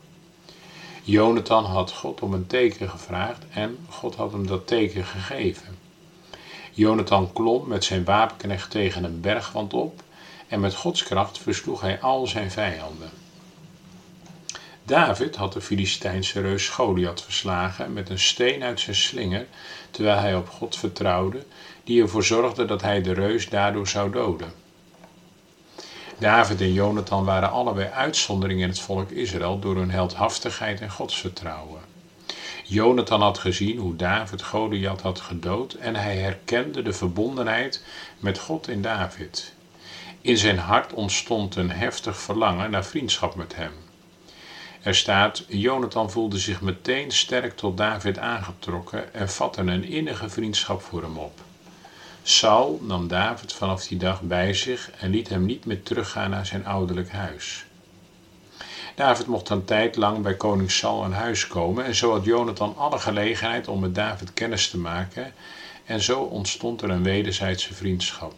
Jonathan 1.04 1.66
had 1.66 1.92
God 1.92 2.22
om 2.22 2.34
een 2.34 2.48
teken 2.48 2.90
gevraagd 2.90 3.44
en 3.54 3.78
God 3.90 4.16
had 4.16 4.32
hem 4.32 4.48
dat 4.48 4.68
teken 4.68 5.06
gegeven. 5.06 5.78
Jonathan 6.72 7.34
klom 7.34 7.68
met 7.68 7.84
zijn 7.84 8.04
wapenknecht 8.04 8.70
tegen 8.72 9.04
een 9.04 9.22
bergwand 9.22 9.74
op 9.74 10.04
en 10.48 10.60
met 10.60 10.76
Gods 10.76 11.04
kracht 11.04 11.38
versloeg 11.38 11.82
hij 11.82 12.00
al 12.02 12.28
zijn 12.28 12.52
vijanden. 12.52 13.10
David 14.84 15.36
had 15.36 15.54
de 15.54 15.62
Filistijnse 15.62 16.42
reus 16.42 16.70
Goliath 16.70 17.22
verslagen 17.22 17.94
met 17.94 18.10
een 18.10 18.20
steen 18.20 18.64
uit 18.64 18.80
zijn 18.80 18.96
slinger, 18.96 19.46
terwijl 19.92 20.20
hij 20.20 20.36
op 20.36 20.50
God 20.50 20.76
vertrouwde, 20.76 21.46
die 21.84 22.02
ervoor 22.02 22.24
zorgde 22.24 22.66
dat 22.66 22.82
hij 22.82 23.02
de 23.02 23.14
reus 23.14 23.50
daardoor 23.50 23.88
zou 23.88 24.12
doden. 24.12 24.54
David 26.18 26.62
en 26.62 26.74
Jonathan 26.74 27.26
waren 27.26 27.52
allebei 27.52 27.88
uitzonderingen 27.88 28.64
in 28.64 28.70
het 28.70 28.80
volk 28.80 29.10
Israël 29.10 29.60
door 29.60 29.76
hun 29.76 29.92
heldhaftigheid 29.92 30.82
en 30.82 30.92
godsvertrouwen. 30.92 31.82
Jonathan 32.64 33.22
had 33.22 33.38
gezien 33.38 33.78
hoe 33.78 33.96
David 33.96 34.44
Goliath 34.44 35.02
had 35.02 35.20
gedood 35.20 35.74
en 35.74 35.96
hij 35.96 36.18
herkende 36.18 36.82
de 36.82 36.94
verbondenheid 36.94 37.84
met 38.20 38.40
God 38.40 38.68
in 38.68 38.82
David. 38.82 39.54
In 40.22 40.38
zijn 40.38 40.58
hart 40.58 40.94
ontstond 40.94 41.56
een 41.56 41.72
heftig 41.72 42.18
verlangen 42.18 42.72
naar 42.72 42.86
vriendschap 42.86 43.36
met 43.36 43.56
hem. 43.56 43.72
Er 44.82 44.96
staat, 44.96 45.44
Jonathan 45.48 46.12
voelde 46.12 46.38
zich 46.38 46.62
meteen 46.62 47.12
sterk 47.12 47.56
tot 47.56 47.78
David 47.78 48.18
aangetrokken 48.18 49.14
en 49.14 49.30
vatte 49.30 49.62
een 49.62 49.84
innige 49.84 50.30
vriendschap 50.30 50.82
voor 50.82 51.02
hem 51.02 51.18
op. 51.18 51.40
Saul 52.24 52.80
nam 52.84 53.08
David 53.08 53.54
vanaf 53.54 53.88
die 53.88 53.98
dag 53.98 54.22
bij 54.22 54.54
zich 54.54 54.92
en 55.00 55.10
liet 55.10 55.30
hem 55.30 55.46
niet 55.46 55.66
meer 55.66 55.84
teruggaan 55.84 56.30
naar 56.30 56.46
zijn 56.46 56.66
ouderlijk 56.66 57.12
huis. 57.12 57.66
David 58.96 59.28
mocht 59.28 59.50
een 59.50 59.66
tijd 59.66 59.96
lang 59.96 60.22
bij 60.22 60.36
koning 60.36 60.72
Saul 60.72 61.04
aan 61.04 61.14
huis 61.14 61.48
komen 61.48 61.86
en 61.86 61.96
zo 61.96 62.12
had 62.12 62.26
Jonathan 62.26 62.78
alle 62.78 63.00
gelegenheid 63.00 63.68
om 63.68 63.80
met 63.80 63.96
David 63.96 64.34
kennis 64.34 64.70
te 64.70 64.78
maken 64.78 65.34
en 65.86 66.02
zo 66.02 66.20
ontstond 66.22 66.82
er 66.82 66.90
een 66.90 67.04
wederzijdse 67.04 67.74
vriendschap. 67.74 68.34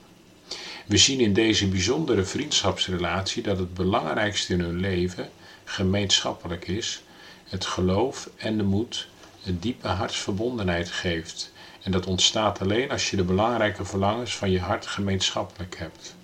We 0.85 0.97
zien 0.97 1.19
in 1.19 1.33
deze 1.33 1.67
bijzondere 1.67 2.23
vriendschapsrelatie 2.23 3.43
dat 3.43 3.57
het 3.57 3.73
belangrijkste 3.73 4.53
in 4.53 4.59
hun 4.59 4.79
leven 4.79 5.29
gemeenschappelijk 5.63 6.67
is, 6.67 7.03
het 7.43 7.65
geloof 7.65 8.29
en 8.35 8.57
de 8.57 8.63
moed 8.63 9.07
een 9.45 9.59
diepe 9.59 9.87
hartsverbondenheid 9.87 10.89
geeft. 10.91 11.51
En 11.81 11.91
dat 11.91 12.05
ontstaat 12.05 12.61
alleen 12.61 12.91
als 12.91 13.09
je 13.09 13.15
de 13.15 13.23
belangrijke 13.23 13.85
verlangens 13.85 14.35
van 14.35 14.51
je 14.51 14.59
hart 14.59 14.87
gemeenschappelijk 14.87 15.77
hebt. 15.77 16.15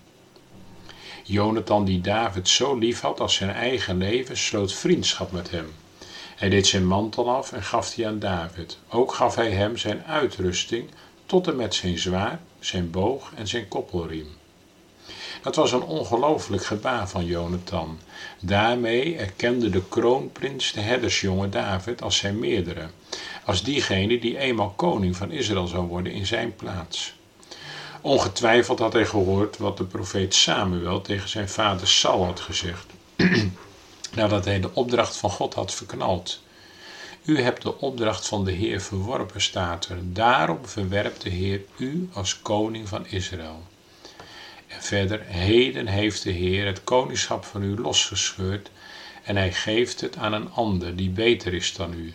Jonathan, 1.23 1.85
die 1.85 2.01
David 2.01 2.49
zo 2.49 2.75
lief 2.75 2.99
had 2.99 3.19
als 3.19 3.35
zijn 3.35 3.49
eigen 3.49 3.97
leven, 3.97 4.37
sloot 4.37 4.73
vriendschap 4.73 5.31
met 5.31 5.51
hem. 5.51 5.73
Hij 6.35 6.49
deed 6.49 6.67
zijn 6.67 6.87
mantel 6.87 7.29
af 7.29 7.51
en 7.51 7.63
gaf 7.63 7.93
die 7.93 8.07
aan 8.07 8.19
David. 8.19 8.77
Ook 8.89 9.13
gaf 9.13 9.35
hij 9.35 9.51
hem 9.51 9.77
zijn 9.77 10.03
uitrusting 10.03 10.89
tot 11.25 11.47
en 11.47 11.55
met 11.55 11.75
zijn 11.75 11.97
zwaard, 11.97 12.39
zijn 12.59 12.91
boog 12.91 13.31
en 13.35 13.47
zijn 13.47 13.67
koppelriem. 13.67 14.36
Dat 15.41 15.55
was 15.55 15.71
een 15.71 15.83
ongelooflijk 15.83 16.65
gebaar 16.65 17.09
van 17.09 17.25
Jonathan. 17.25 17.99
Daarmee 18.39 19.17
erkende 19.17 19.69
de 19.69 19.81
kroonprins 19.89 20.71
de 20.71 20.81
herdersjongen 20.81 21.51
David 21.51 22.01
als 22.01 22.17
zijn 22.17 22.39
meerdere, 22.39 22.89
als 23.45 23.63
diegene 23.63 24.19
die 24.19 24.37
eenmaal 24.37 24.73
koning 24.75 25.15
van 25.15 25.31
Israël 25.31 25.67
zou 25.67 25.87
worden 25.87 26.11
in 26.11 26.25
zijn 26.25 26.55
plaats. 26.55 27.15
Ongetwijfeld 28.01 28.79
had 28.79 28.93
hij 28.93 29.05
gehoord 29.05 29.57
wat 29.57 29.77
de 29.77 29.83
profeet 29.83 30.33
Samuel 30.33 31.01
tegen 31.01 31.29
zijn 31.29 31.49
vader 31.49 31.87
Saul 31.87 32.25
had 32.25 32.39
gezegd, 32.39 32.85
nadat 34.15 34.45
hij 34.45 34.59
de 34.59 34.73
opdracht 34.73 35.17
van 35.17 35.29
God 35.29 35.53
had 35.53 35.73
verknald. 35.73 36.41
U 37.25 37.41
hebt 37.41 37.61
de 37.61 37.79
opdracht 37.79 38.27
van 38.27 38.45
de 38.45 38.51
Heer 38.51 38.81
verworpen, 38.81 39.41
staat 39.41 39.85
er. 39.85 39.97
Daarom 40.01 40.59
verwerpt 40.65 41.21
de 41.21 41.29
Heer 41.29 41.61
u 41.77 42.09
als 42.13 42.41
koning 42.41 42.87
van 42.87 43.07
Israël. 43.07 43.63
En 44.67 44.81
verder, 44.81 45.21
heden 45.25 45.87
heeft 45.87 46.23
de 46.23 46.31
Heer 46.31 46.65
het 46.65 46.83
koningschap 46.83 47.45
van 47.45 47.63
u 47.63 47.79
losgescheurd 47.79 48.69
en 49.23 49.35
hij 49.35 49.53
geeft 49.53 50.01
het 50.01 50.17
aan 50.17 50.33
een 50.33 50.51
ander 50.51 50.95
die 50.95 51.09
beter 51.09 51.53
is 51.53 51.73
dan 51.73 51.93
u. 51.93 52.13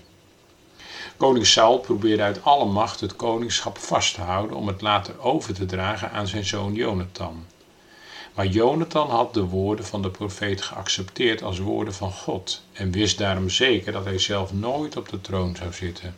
Koning 1.16 1.46
Saul 1.46 1.78
probeerde 1.78 2.22
uit 2.22 2.44
alle 2.44 2.64
macht 2.64 3.00
het 3.00 3.16
koningschap 3.16 3.78
vast 3.78 4.14
te 4.14 4.20
houden 4.20 4.56
om 4.56 4.66
het 4.66 4.80
later 4.80 5.20
over 5.20 5.54
te 5.54 5.66
dragen 5.66 6.10
aan 6.10 6.26
zijn 6.26 6.44
zoon 6.44 6.74
Jonathan. 6.74 7.46
Maar 8.34 8.46
Jonathan 8.46 9.10
had 9.10 9.34
de 9.34 9.42
woorden 9.42 9.84
van 9.84 10.02
de 10.02 10.10
profeet 10.10 10.62
geaccepteerd 10.62 11.42
als 11.42 11.58
woorden 11.58 11.94
van 11.94 12.12
God 12.12 12.62
en 12.72 12.90
wist 12.90 13.18
daarom 13.18 13.48
zeker 13.50 13.92
dat 13.92 14.04
hij 14.04 14.18
zelf 14.18 14.52
nooit 14.52 14.96
op 14.96 15.08
de 15.08 15.20
troon 15.20 15.56
zou 15.56 15.72
zitten. 15.72 16.16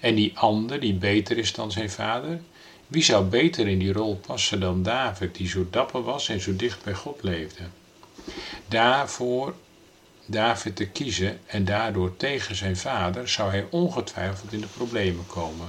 En 0.00 0.14
die 0.14 0.38
ander, 0.38 0.80
die 0.80 0.94
beter 0.94 1.38
is 1.38 1.52
dan 1.52 1.72
zijn 1.72 1.90
vader, 1.90 2.40
wie 2.86 3.02
zou 3.02 3.24
beter 3.24 3.68
in 3.68 3.78
die 3.78 3.92
rol 3.92 4.16
passen 4.16 4.60
dan 4.60 4.82
David, 4.82 5.34
die 5.34 5.48
zo 5.48 5.66
dapper 5.70 6.02
was 6.02 6.28
en 6.28 6.40
zo 6.40 6.56
dicht 6.56 6.84
bij 6.84 6.94
God 6.94 7.22
leefde? 7.22 7.62
Daarvoor 8.68 9.54
David 10.26 10.76
te 10.76 10.86
kiezen 10.86 11.40
en 11.46 11.64
daardoor 11.64 12.16
tegen 12.16 12.56
zijn 12.56 12.76
vader 12.76 13.28
zou 13.28 13.50
hij 13.50 13.66
ongetwijfeld 13.70 14.52
in 14.52 14.60
de 14.60 14.66
problemen 14.66 15.26
komen. 15.26 15.68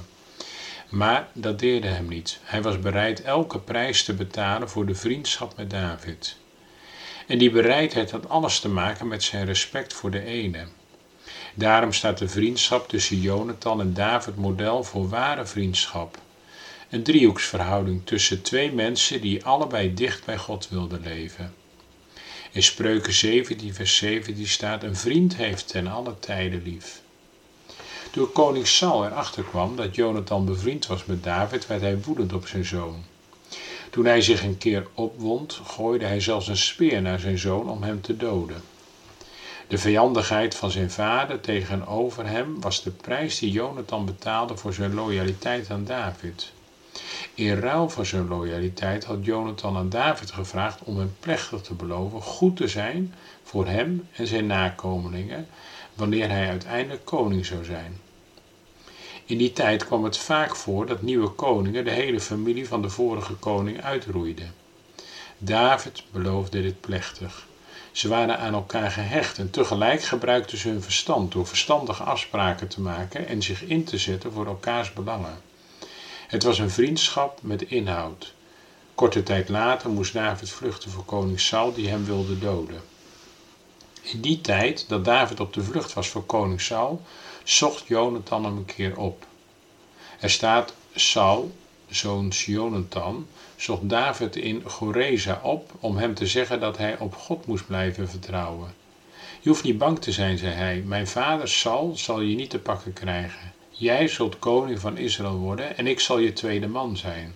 Maar 0.88 1.28
dat 1.32 1.58
deerde 1.58 1.88
hem 1.88 2.08
niet. 2.08 2.38
Hij 2.42 2.62
was 2.62 2.80
bereid 2.80 3.22
elke 3.22 3.58
prijs 3.58 4.04
te 4.04 4.14
betalen 4.14 4.70
voor 4.70 4.86
de 4.86 4.94
vriendschap 4.94 5.56
met 5.56 5.70
David. 5.70 6.36
En 7.26 7.38
die 7.38 7.50
bereidheid 7.50 8.10
had 8.10 8.28
alles 8.28 8.60
te 8.60 8.68
maken 8.68 9.08
met 9.08 9.22
zijn 9.22 9.46
respect 9.46 9.92
voor 9.92 10.10
de 10.10 10.24
ene. 10.24 10.66
Daarom 11.54 11.92
staat 11.92 12.18
de 12.18 12.28
vriendschap 12.28 12.88
tussen 12.88 13.20
Jonathan 13.20 13.80
en 13.80 13.94
David 13.94 14.36
model 14.36 14.84
voor 14.84 15.08
ware 15.08 15.46
vriendschap. 15.46 16.18
Een 16.90 17.02
driehoeksverhouding 17.02 18.00
tussen 18.04 18.42
twee 18.42 18.72
mensen 18.72 19.20
die 19.20 19.44
allebei 19.44 19.94
dicht 19.94 20.24
bij 20.24 20.38
God 20.38 20.68
wilden 20.68 21.00
leven. 21.00 21.54
In 22.50 22.62
Spreuken 22.62 23.12
17, 23.12 23.74
vers 23.74 23.96
17 23.96 24.46
staat: 24.46 24.82
Een 24.82 24.96
vriend 24.96 25.36
heeft 25.36 25.68
ten 25.68 25.86
alle 25.86 26.18
tijden 26.18 26.62
lief. 26.62 27.00
Toen 28.10 28.32
koning 28.32 28.66
Saul 28.66 29.06
erachter 29.06 29.42
kwam 29.42 29.76
dat 29.76 29.94
Jonathan 29.94 30.44
bevriend 30.44 30.86
was 30.86 31.04
met 31.04 31.24
David, 31.24 31.66
werd 31.66 31.80
hij 31.80 32.00
woedend 32.02 32.32
op 32.32 32.46
zijn 32.46 32.64
zoon. 32.64 33.04
Toen 33.90 34.04
hij 34.04 34.20
zich 34.20 34.42
een 34.42 34.58
keer 34.58 34.86
opwond, 34.94 35.60
gooide 35.64 36.04
hij 36.04 36.20
zelfs 36.20 36.48
een 36.48 36.56
speer 36.56 37.02
naar 37.02 37.20
zijn 37.20 37.38
zoon 37.38 37.70
om 37.70 37.82
hem 37.82 38.00
te 38.00 38.16
doden. 38.16 38.62
De 39.68 39.78
vijandigheid 39.78 40.54
van 40.54 40.70
zijn 40.70 40.90
vader 40.90 41.40
tegenover 41.40 42.26
hem 42.26 42.60
was 42.60 42.82
de 42.82 42.90
prijs 42.90 43.38
die 43.38 43.50
Jonathan 43.50 44.04
betaalde 44.04 44.56
voor 44.56 44.72
zijn 44.72 44.94
loyaliteit 44.94 45.70
aan 45.70 45.84
David. 45.84 46.52
In 47.34 47.58
ruil 47.58 47.88
voor 47.88 48.06
zijn 48.06 48.28
loyaliteit 48.28 49.04
had 49.04 49.24
Jonathan 49.24 49.76
aan 49.76 49.88
David 49.88 50.30
gevraagd 50.30 50.78
om 50.84 50.98
hem 50.98 51.14
plechtig 51.20 51.60
te 51.60 51.74
beloven 51.74 52.22
goed 52.22 52.56
te 52.56 52.68
zijn 52.68 53.14
voor 53.42 53.66
hem 53.66 54.08
en 54.12 54.26
zijn 54.26 54.46
nakomelingen 54.46 55.46
wanneer 55.94 56.28
hij 56.30 56.48
uiteindelijk 56.48 57.04
koning 57.04 57.46
zou 57.46 57.64
zijn. 57.64 58.00
In 59.24 59.38
die 59.38 59.52
tijd 59.52 59.84
kwam 59.84 60.04
het 60.04 60.18
vaak 60.18 60.56
voor 60.56 60.86
dat 60.86 61.02
nieuwe 61.02 61.28
koningen 61.28 61.84
de 61.84 61.90
hele 61.90 62.20
familie 62.20 62.68
van 62.68 62.82
de 62.82 62.90
vorige 62.90 63.34
koning 63.34 63.82
uitroeiden. 63.82 64.54
David 65.38 66.02
beloofde 66.10 66.62
dit 66.62 66.80
plechtig. 66.80 67.46
Ze 67.92 68.08
waren 68.08 68.38
aan 68.38 68.52
elkaar 68.52 68.90
gehecht 68.90 69.38
en 69.38 69.50
tegelijk 69.50 70.02
gebruikten 70.02 70.58
ze 70.58 70.68
hun 70.68 70.82
verstand 70.82 71.32
door 71.32 71.46
verstandige 71.46 72.02
afspraken 72.02 72.68
te 72.68 72.80
maken 72.80 73.26
en 73.28 73.42
zich 73.42 73.62
in 73.62 73.84
te 73.84 73.98
zetten 73.98 74.32
voor 74.32 74.46
elkaars 74.46 74.92
belangen. 74.92 75.38
Het 76.26 76.42
was 76.42 76.58
een 76.58 76.70
vriendschap 76.70 77.38
met 77.42 77.62
inhoud. 77.62 78.32
Korte 78.94 79.22
tijd 79.22 79.48
later 79.48 79.90
moest 79.90 80.12
David 80.12 80.50
vluchten 80.50 80.90
voor 80.90 81.04
koning 81.04 81.40
Saul 81.40 81.74
die 81.74 81.88
hem 81.88 82.04
wilde 82.04 82.38
doden. 82.38 82.80
In 84.02 84.20
die 84.20 84.40
tijd 84.40 84.88
dat 84.88 85.04
David 85.04 85.40
op 85.40 85.52
de 85.52 85.62
vlucht 85.62 85.92
was 85.92 86.08
voor 86.08 86.24
koning 86.24 86.60
Saul, 86.60 87.02
zocht 87.44 87.86
Jonathan 87.86 88.44
hem 88.44 88.56
een 88.56 88.64
keer 88.64 88.96
op. 88.96 89.26
Er 90.20 90.30
staat 90.30 90.74
Saul, 90.94 91.54
zoons 91.88 92.44
Jonathan, 92.44 93.26
zocht 93.56 93.88
David 93.88 94.36
in 94.36 94.62
Goreza 94.64 95.40
op 95.42 95.72
om 95.80 95.96
hem 95.96 96.14
te 96.14 96.26
zeggen 96.26 96.60
dat 96.60 96.76
hij 96.76 96.98
op 96.98 97.14
God 97.14 97.46
moest 97.46 97.66
blijven 97.66 98.08
vertrouwen. 98.08 98.74
Je 99.40 99.48
hoeft 99.48 99.64
niet 99.64 99.78
bang 99.78 99.98
te 99.98 100.12
zijn, 100.12 100.38
zei 100.38 100.52
hij. 100.52 100.82
Mijn 100.86 101.06
vader 101.06 101.48
Saul 101.48 101.96
zal 101.96 102.20
je 102.20 102.36
niet 102.36 102.50
te 102.50 102.58
pakken 102.58 102.92
krijgen. 102.92 103.54
Jij 103.78 104.08
zult 104.08 104.38
koning 104.38 104.80
van 104.80 104.96
Israël 104.96 105.36
worden 105.36 105.76
en 105.76 105.86
ik 105.86 106.00
zal 106.00 106.18
je 106.18 106.32
tweede 106.32 106.68
man 106.68 106.96
zijn. 106.96 107.34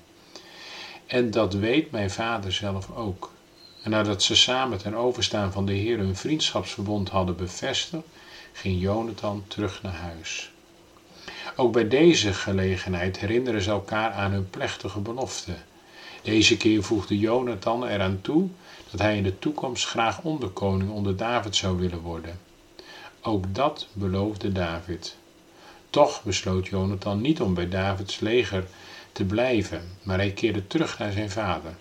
En 1.06 1.30
dat 1.30 1.54
weet 1.54 1.90
mijn 1.90 2.10
vader 2.10 2.52
zelf 2.52 2.90
ook. 2.90 3.30
En 3.82 3.90
nadat 3.90 4.22
ze 4.22 4.36
samen 4.36 4.78
ten 4.78 4.94
overstaan 4.94 5.52
van 5.52 5.66
de 5.66 5.72
Heer 5.72 5.98
hun 5.98 6.16
vriendschapsverbond 6.16 7.08
hadden 7.08 7.36
bevestigd, 7.36 8.02
ging 8.52 8.80
Jonathan 8.80 9.44
terug 9.48 9.82
naar 9.82 9.94
huis. 9.94 10.50
Ook 11.56 11.72
bij 11.72 11.88
deze 11.88 12.32
gelegenheid 12.32 13.18
herinneren 13.18 13.62
ze 13.62 13.70
elkaar 13.70 14.12
aan 14.12 14.32
hun 14.32 14.50
plechtige 14.50 15.00
belofte. 15.00 15.52
Deze 16.22 16.56
keer 16.56 16.82
voegde 16.82 17.18
Jonathan 17.18 17.86
eraan 17.86 18.18
toe 18.20 18.48
dat 18.90 19.00
hij 19.00 19.16
in 19.16 19.22
de 19.22 19.38
toekomst 19.38 19.86
graag 19.86 20.22
onderkoning 20.22 20.90
onder 20.90 21.16
David 21.16 21.56
zou 21.56 21.78
willen 21.78 22.00
worden. 22.00 22.40
Ook 23.20 23.54
dat 23.54 23.86
beloofde 23.92 24.52
David. 24.52 25.16
Toch 25.90 26.22
besloot 26.22 26.68
Jonathan 26.68 27.20
niet 27.20 27.40
om 27.40 27.54
bij 27.54 27.68
Davids 27.68 28.20
leger 28.20 28.66
te 29.12 29.24
blijven, 29.24 29.88
maar 30.02 30.18
hij 30.18 30.30
keerde 30.30 30.66
terug 30.66 30.98
naar 30.98 31.12
zijn 31.12 31.30
vader. 31.30 31.74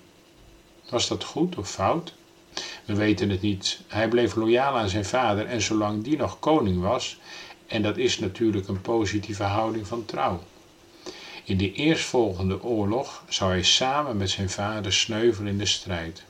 Was 0.90 1.08
dat 1.08 1.24
goed 1.24 1.58
of 1.58 1.70
fout? 1.70 2.14
We 2.86 2.96
weten 2.96 3.30
het 3.30 3.42
niet. 3.42 3.80
Hij 3.88 4.08
bleef 4.08 4.36
loyaal 4.36 4.78
aan 4.78 4.90
zijn 4.90 5.06
vader 5.06 5.46
en 5.46 5.62
zolang 5.62 6.04
die 6.04 6.18
nog 6.18 6.40
koning 6.40 6.82
was, 6.82 7.18
en 7.68 7.82
dat 7.82 7.98
is 7.98 8.20
natuurlijk 8.20 8.68
een 8.68 8.82
positieve 8.82 9.44
houding 9.44 9.88
van 9.88 10.06
trouw. 10.06 10.44
In 11.44 11.58
de 11.58 11.74
eerstvolgende 11.74 12.64
oorlog 12.64 13.24
zou 13.28 13.52
hij 13.52 13.64
samen 13.64 14.18
met 14.18 14.30
zijn 14.30 14.50
vader 14.50 14.94
sneuvelen 14.94 15.52
in 15.52 15.58
de 15.58 15.66
strijd. 15.66 16.24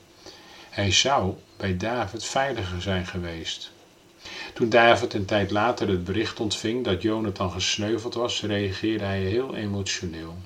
Hij 0.70 0.92
zou 0.92 1.34
bij 1.56 1.76
David 1.76 2.24
veiliger 2.24 2.82
zijn 2.82 3.06
geweest. 3.06 3.70
Toen 4.54 4.68
David 4.68 5.14
een 5.14 5.24
tijd 5.24 5.50
later 5.50 5.88
het 5.88 6.04
bericht 6.04 6.40
ontving 6.40 6.84
dat 6.84 7.02
Jonathan 7.02 7.50
gesneuveld 7.50 8.14
was, 8.14 8.42
reageerde 8.42 9.04
hij 9.04 9.20
heel 9.20 9.54
emotioneel. 9.54 10.36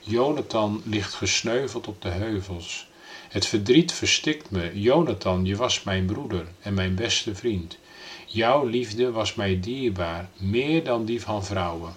Jonathan 0.00 0.82
ligt 0.84 1.14
gesneuveld 1.14 1.86
op 1.86 2.02
de 2.02 2.08
heuvels. 2.08 2.86
Het 3.28 3.46
verdriet 3.46 3.92
verstikt 3.92 4.50
me. 4.50 4.80
Jonathan, 4.80 5.44
je 5.44 5.56
was 5.56 5.82
mijn 5.82 6.06
broeder 6.06 6.46
en 6.60 6.74
mijn 6.74 6.94
beste 6.94 7.34
vriend. 7.34 7.78
Jouw 8.26 8.64
liefde 8.66 9.10
was 9.10 9.34
mij 9.34 9.60
dierbaar, 9.60 10.28
meer 10.36 10.84
dan 10.84 11.04
die 11.04 11.22
van 11.22 11.44
vrouwen. 11.44 11.92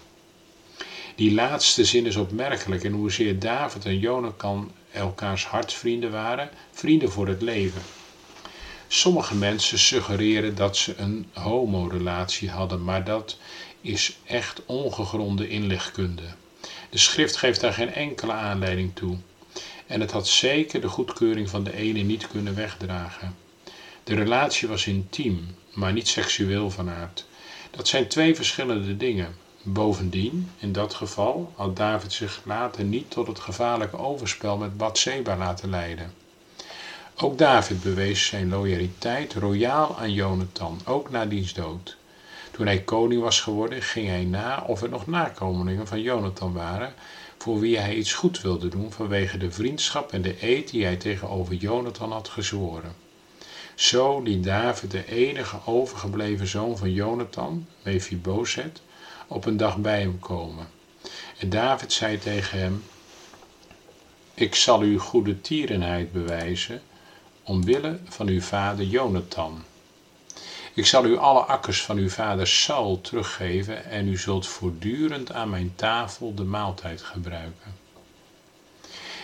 Die 1.15 1.33
laatste 1.33 1.85
zin 1.85 2.05
is 2.05 2.15
opmerkelijk 2.15 2.83
en 2.83 2.91
hoezeer 2.91 3.39
David 3.39 3.85
en 3.85 3.99
Jonathan 3.99 4.71
elkaars 4.91 5.45
hartsvrienden 5.45 6.11
waren, 6.11 6.49
vrienden 6.71 7.11
voor 7.11 7.27
het 7.27 7.41
leven. 7.41 7.81
Sommige 8.87 9.35
mensen 9.35 9.79
suggereren 9.79 10.55
dat 10.55 10.77
ze 10.77 10.95
een 10.97 11.25
homorelatie 11.33 12.49
hadden, 12.49 12.83
maar 12.83 13.03
dat 13.03 13.37
is 13.81 14.17
echt 14.25 14.65
ongegronde 14.65 15.49
inlegkunde. 15.49 16.23
De 16.89 16.97
schrift 16.97 17.35
geeft 17.35 17.61
daar 17.61 17.73
geen 17.73 17.93
enkele 17.93 18.31
aanleiding 18.31 18.95
toe. 18.95 19.17
En 19.87 20.01
het 20.01 20.11
had 20.11 20.27
zeker 20.27 20.81
de 20.81 20.87
goedkeuring 20.87 21.49
van 21.49 21.63
de 21.63 21.73
ene 21.73 21.99
niet 21.99 22.27
kunnen 22.27 22.55
wegdragen. 22.55 23.35
De 24.03 24.15
relatie 24.15 24.67
was 24.67 24.87
intiem, 24.87 25.55
maar 25.73 25.93
niet 25.93 26.07
seksueel 26.07 26.71
van 26.71 26.89
aard. 26.89 27.25
Dat 27.71 27.87
zijn 27.87 28.07
twee 28.07 28.35
verschillende 28.35 28.97
dingen. 28.97 29.35
Bovendien, 29.63 30.51
in 30.59 30.71
dat 30.71 30.93
geval, 30.93 31.53
had 31.55 31.75
David 31.75 32.13
zich 32.13 32.41
later 32.45 32.83
niet 32.83 33.11
tot 33.11 33.27
het 33.27 33.39
gevaarlijke 33.39 33.97
overspel 33.97 34.57
met 34.57 34.77
Bathseba 34.77 35.37
laten 35.37 35.69
leiden. 35.69 36.13
Ook 37.19 37.37
David 37.37 37.83
bewees 37.83 38.25
zijn 38.25 38.49
loyaliteit 38.49 39.33
royaal 39.33 39.97
aan 39.97 40.13
Jonathan, 40.13 40.81
ook 40.85 41.09
na 41.09 41.25
diens 41.25 41.53
dood. 41.53 41.97
Toen 42.51 42.65
hij 42.65 42.81
koning 42.81 43.21
was 43.21 43.41
geworden, 43.41 43.81
ging 43.81 44.07
hij 44.07 44.23
na 44.23 44.63
of 44.67 44.81
er 44.81 44.89
nog 44.89 45.07
nakomelingen 45.07 45.87
van 45.87 46.01
Jonathan 46.01 46.53
waren, 46.53 46.93
voor 47.37 47.59
wie 47.59 47.77
hij 47.77 47.95
iets 47.95 48.13
goed 48.13 48.41
wilde 48.41 48.67
doen 48.67 48.91
vanwege 48.91 49.37
de 49.37 49.51
vriendschap 49.51 50.11
en 50.11 50.21
de 50.21 50.35
eed 50.39 50.69
die 50.69 50.83
hij 50.83 50.95
tegenover 50.95 51.53
Jonathan 51.53 52.11
had 52.11 52.29
gezworen. 52.29 52.95
Zo 53.75 54.21
liet 54.21 54.43
David 54.43 54.91
de 54.91 55.05
enige 55.05 55.57
overgebleven 55.65 56.47
zoon 56.47 56.77
van 56.77 56.93
Jonathan, 56.93 57.67
Mephibosheth, 57.83 58.81
op 59.27 59.45
een 59.45 59.57
dag 59.57 59.77
bij 59.77 59.99
hem 59.99 60.19
komen. 60.19 60.67
En 61.37 61.49
David 61.49 61.93
zei 61.93 62.17
tegen 62.17 62.59
hem: 62.59 62.83
Ik 64.33 64.55
zal 64.55 64.83
u 64.83 64.99
goede 64.99 65.41
tierenheid 65.41 66.11
bewijzen, 66.11 66.81
omwille 67.47 67.99
van 68.09 68.27
uw 68.27 68.41
vader 68.41 68.85
Jonathan. 68.85 69.63
Ik 70.73 70.85
zal 70.85 71.05
u 71.05 71.17
alle 71.17 71.39
akkers 71.39 71.81
van 71.81 71.97
uw 71.97 72.09
vader 72.09 72.47
Saul 72.47 73.01
teruggeven 73.01 73.85
en 73.85 74.07
u 74.07 74.17
zult 74.17 74.47
voortdurend 74.47 75.31
aan 75.31 75.49
mijn 75.49 75.73
tafel 75.75 76.33
de 76.33 76.43
maaltijd 76.43 77.01
gebruiken. 77.01 77.75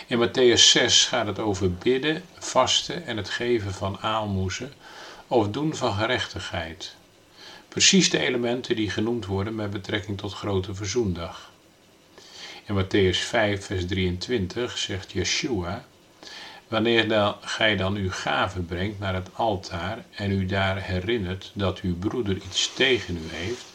In 0.07 0.27
Matthäus 0.27 0.61
6 0.61 1.05
gaat 1.05 1.27
het 1.27 1.39
over 1.39 1.73
bidden, 1.73 2.23
vasten 2.37 3.05
en 3.05 3.17
het 3.17 3.29
geven 3.29 3.73
van 3.73 3.99
aalmoezen 3.99 4.73
of 5.27 5.49
doen 5.49 5.75
van 5.75 5.93
gerechtigheid. 5.93 6.95
Precies 7.67 8.09
de 8.09 8.19
elementen 8.19 8.75
die 8.75 8.89
genoemd 8.89 9.25
worden 9.25 9.55
met 9.55 9.71
betrekking 9.71 10.17
tot 10.17 10.33
Grote 10.33 10.75
Verzoendag. 10.75 11.51
In 12.65 12.83
Matthäus 12.83 13.17
5, 13.17 13.65
vers 13.65 13.85
23 13.85 14.77
zegt 14.77 15.11
Yeshua: 15.11 15.85
Wanneer 16.73 17.07
dan, 17.07 17.35
gij 17.41 17.75
dan 17.75 17.95
uw 17.95 18.11
gave 18.11 18.59
brengt 18.61 18.99
naar 18.99 19.13
het 19.13 19.29
altaar 19.33 20.05
en 20.15 20.31
u 20.31 20.45
daar 20.45 20.81
herinnert 20.81 21.51
dat 21.53 21.79
uw 21.79 21.97
broeder 21.97 22.35
iets 22.35 22.73
tegen 22.73 23.17
u 23.17 23.35
heeft, 23.35 23.65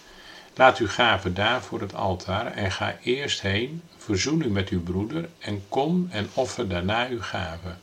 laat 0.54 0.78
uw 0.78 0.88
gave 0.88 1.32
daar 1.32 1.62
voor 1.62 1.80
het 1.80 1.94
altaar 1.94 2.52
en 2.52 2.72
ga 2.72 2.98
eerst 3.02 3.40
heen, 3.40 3.82
verzoen 3.96 4.42
u 4.42 4.50
met 4.50 4.68
uw 4.68 4.82
broeder 4.82 5.28
en 5.38 5.62
kom 5.68 6.08
en 6.10 6.28
offer 6.34 6.68
daarna 6.68 7.08
uw 7.08 7.20
gave. 7.20 7.74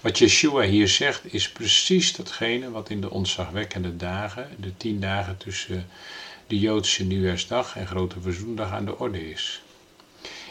Wat 0.00 0.18
Yeshua 0.18 0.62
hier 0.62 0.88
zegt 0.88 1.34
is 1.34 1.50
precies 1.50 2.16
datgene 2.16 2.70
wat 2.70 2.90
in 2.90 3.00
de 3.00 3.10
ontzagwekkende 3.10 3.96
dagen, 3.96 4.48
de 4.56 4.76
tien 4.76 5.00
dagen 5.00 5.36
tussen 5.36 5.86
de 6.46 6.58
Joodse 6.58 7.04
nieuwjaarsdag 7.04 7.76
en 7.76 7.86
Grote 7.86 8.20
Verzoendag 8.20 8.70
aan 8.70 8.84
de 8.84 8.98
orde 8.98 9.30
is. 9.30 9.62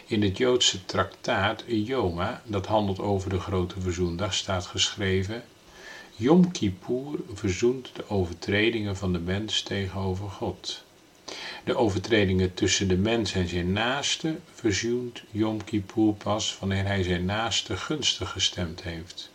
In 0.09 0.21
het 0.21 0.37
Joodse 0.37 0.85
traktaat 0.85 1.63
Yoma, 1.67 2.41
dat 2.45 2.65
handelt 2.65 2.99
over 2.99 3.29
de 3.29 3.39
Grote 3.39 3.81
Verzoendag, 3.81 4.33
staat 4.33 4.65
geschreven: 4.65 5.43
Yom 6.15 6.51
Kippur 6.51 7.19
verzoent 7.33 7.89
de 7.95 8.09
overtredingen 8.09 8.97
van 8.97 9.13
de 9.13 9.19
mens 9.19 9.61
tegenover 9.61 10.29
God. 10.29 10.83
de 11.63 11.75
overtredingen 11.75 12.53
tussen 12.53 12.87
de 12.87 12.97
mens 12.97 13.33
en 13.33 13.47
zijn 13.47 13.71
naaste 13.71 14.39
verzoent 14.53 15.23
Yom 15.31 15.63
Kippur 15.63 16.13
pas 16.13 16.57
wanneer 16.59 16.85
hij 16.85 17.03
zijn 17.03 17.25
naaste 17.25 17.77
gunstig 17.77 18.31
gestemd 18.31 18.83
heeft. 18.83 19.31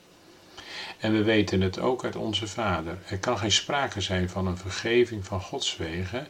En 0.99 1.12
we 1.12 1.22
weten 1.22 1.61
het 1.61 1.79
ook 1.79 2.05
uit 2.05 2.16
onze 2.16 2.47
Vader. 2.47 2.99
Er 3.09 3.18
kan 3.18 3.39
geen 3.39 3.53
sprake 3.53 4.01
zijn 4.01 4.29
van 4.29 4.47
een 4.47 4.59
vergeving 4.59 5.25
van 5.25 5.41
Gods 5.41 5.77
wegen 5.77 6.27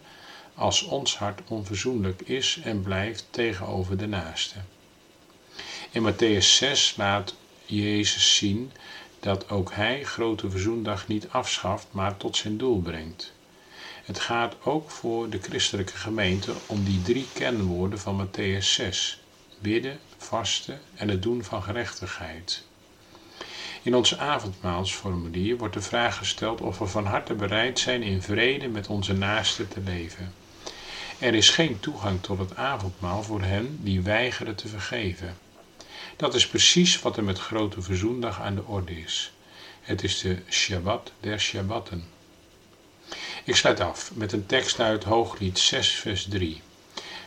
als 0.55 0.83
ons 0.83 1.19
hart 1.19 1.41
onverzoenlijk 1.49 2.21
is 2.21 2.61
en 2.63 2.83
blijft 2.83 3.27
tegenover 3.31 3.97
de 3.97 4.07
naaste. 4.07 4.57
In 5.91 6.13
Matthäus 6.13 6.47
6 6.47 6.95
laat 6.97 7.35
Jezus 7.65 8.37
zien 8.37 8.73
dat 9.21 9.51
ook 9.51 9.73
hij 9.73 10.05
grote 10.05 10.51
verzoendag 10.51 11.09
niet 11.09 11.29
afschaft, 11.29 11.87
maar 11.91 12.17
tot 12.17 12.37
zijn 12.37 12.57
doel 12.57 12.81
brengt. 12.81 13.33
Het 14.05 14.21
gaat 14.21 14.57
ook 14.65 14.91
voor 14.91 15.29
de 15.29 15.39
christelijke 15.39 15.97
gemeente 15.97 16.53
om 16.67 16.85
die 16.85 17.03
drie 17.03 17.27
kenwoorden 17.33 17.99
van 17.99 18.27
Matthäus 18.27 18.65
6: 18.65 19.21
bidden, 19.59 19.99
vasten 20.17 20.81
en 20.95 21.09
het 21.09 21.23
doen 21.23 21.45
van 21.45 21.63
gerechtigheid. 21.63 22.63
In 23.83 23.95
ons 23.95 24.19
avondmaalsformulier 24.19 25.57
wordt 25.57 25.75
de 25.75 25.81
vraag 25.81 26.17
gesteld 26.17 26.61
of 26.61 26.79
we 26.79 26.87
van 26.87 27.07
harte 27.07 27.35
bereid 27.35 27.79
zijn 27.79 28.03
in 28.03 28.23
vrede 28.23 28.69
met 28.69 28.87
onze 28.87 29.13
naasten 29.13 29.69
te 29.69 29.81
leven. 29.81 30.33
Er 31.19 31.35
is 31.35 31.49
geen 31.49 31.81
toegang 31.81 32.23
tot 32.23 32.39
het 32.39 32.57
avondmaal 32.57 33.23
voor 33.23 33.43
hen 33.43 33.79
die 33.83 34.03
weigeren 34.03 34.55
te 34.55 34.69
vergeven. 34.69 35.37
Dat 36.17 36.35
is 36.35 36.47
precies 36.47 37.01
wat 37.01 37.17
er 37.17 37.25
met 37.25 37.39
Grote 37.39 37.83
Verzoendag 37.83 38.41
aan 38.41 38.55
de 38.55 38.65
orde 38.65 39.01
is. 39.01 39.33
Het 39.81 40.03
is 40.03 40.19
de 40.19 40.39
Shabbat 40.51 41.13
der 41.21 41.41
Shabbatten. 41.41 42.05
Ik 43.45 43.57
sluit 43.57 43.81
af 43.81 44.11
met 44.15 44.33
een 44.33 44.47
tekst 44.47 44.81
uit 44.81 45.05
Hooglied 45.05 45.59
6, 45.59 45.91
vers 45.91 46.27
3. 46.29 46.63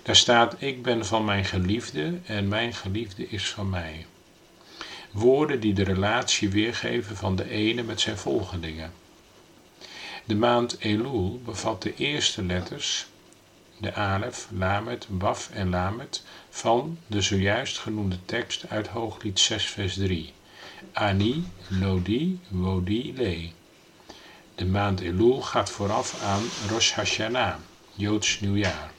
Daar 0.04 0.16
staat: 0.16 0.56
Ik 0.58 0.84
ben 0.84 1.06
van 1.06 1.26
mijn 1.26 1.46
geliefde 1.46 2.20
en 2.26 2.48
mijn 2.48 2.74
geliefde 2.74 3.30
is 3.30 3.50
van 3.50 3.70
mij. 3.70 4.06
Woorden 5.12 5.60
die 5.60 5.74
de 5.74 5.84
relatie 5.84 6.50
weergeven 6.50 7.16
van 7.16 7.36
de 7.36 7.50
ene 7.50 7.84
met 7.84 8.02
zijn 8.02 8.18
volgelingen. 8.18 8.94
De 10.26 10.36
maand 10.36 10.80
Elul 10.80 11.42
bevat 11.46 11.82
de 11.82 11.96
eerste 11.96 12.44
letters, 12.44 13.08
de 13.78 13.94
Alef, 13.94 14.48
Lamet, 14.52 15.08
Waf 15.10 15.50
en 15.54 15.70
Lamet, 15.70 16.24
van 16.50 16.98
de 17.08 17.22
zojuist 17.22 17.78
genoemde 17.78 18.18
tekst 18.26 18.70
uit 18.70 18.88
Hooglied 18.88 19.40
6, 19.40 19.66
vers 19.66 19.94
3. 19.94 20.34
Ani, 20.94 21.48
Lodi, 21.68 22.40
Wodi, 22.48 23.14
Le. 23.16 23.50
De 24.56 24.66
maand 24.66 25.00
Elul 25.00 25.42
gaat 25.42 25.70
vooraf 25.70 26.24
aan 26.24 26.44
Rosh 26.70 26.92
Hashanah, 26.92 27.56
Joods 27.94 28.40
nieuwjaar. 28.40 28.92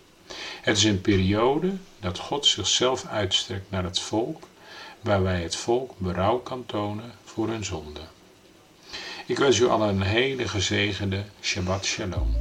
Het 0.60 0.76
is 0.76 0.84
een 0.84 1.00
periode 1.00 1.72
dat 2.00 2.18
God 2.18 2.46
zichzelf 2.46 3.06
uitstrekt 3.06 3.70
naar 3.70 3.84
het 3.84 4.00
volk, 4.00 4.42
waarbij 5.00 5.42
het 5.42 5.56
volk 5.56 5.94
berouw 5.98 6.38
kan 6.38 6.66
tonen 6.66 7.12
voor 7.24 7.48
hun 7.48 7.64
zonde. 7.64 8.00
Ik 9.26 9.38
wens 9.38 9.58
u 9.58 9.66
allen 9.66 9.88
een 9.88 10.02
hele 10.02 10.48
gezegende 10.48 11.24
Shabbat 11.40 11.84
Shalom. 11.84 12.36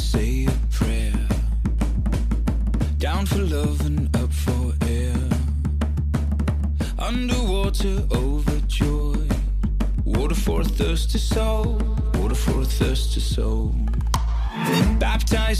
Say 0.00 0.46
a 0.46 0.56
prayer. 0.70 1.28
Down 2.98 3.26
for 3.26 3.38
love 3.38 3.84
and 3.86 4.14
up 4.16 4.32
for 4.32 4.72
air. 4.88 5.16
Underwater, 6.98 8.02
overjoyed. 8.12 9.34
Water 10.04 10.34
for 10.34 10.60
a 10.62 10.64
thirsty 10.64 11.18
soul. 11.18 11.80
Water 12.14 12.34
for 12.34 12.60
a 12.60 12.64
thirsty 12.64 13.20
soul. 13.20 13.74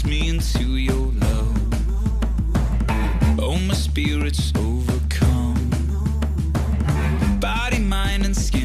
Me 0.03 0.27
into 0.27 0.75
your 0.75 1.11
love. 1.13 1.57
Oh, 3.39 3.57
my 3.65 3.73
spirit's 3.73 4.51
overcome. 4.55 5.69
Body, 7.39 7.79
mind, 7.79 8.25
and 8.25 8.35
skin 8.35 8.64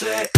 bullshit. 0.00 0.37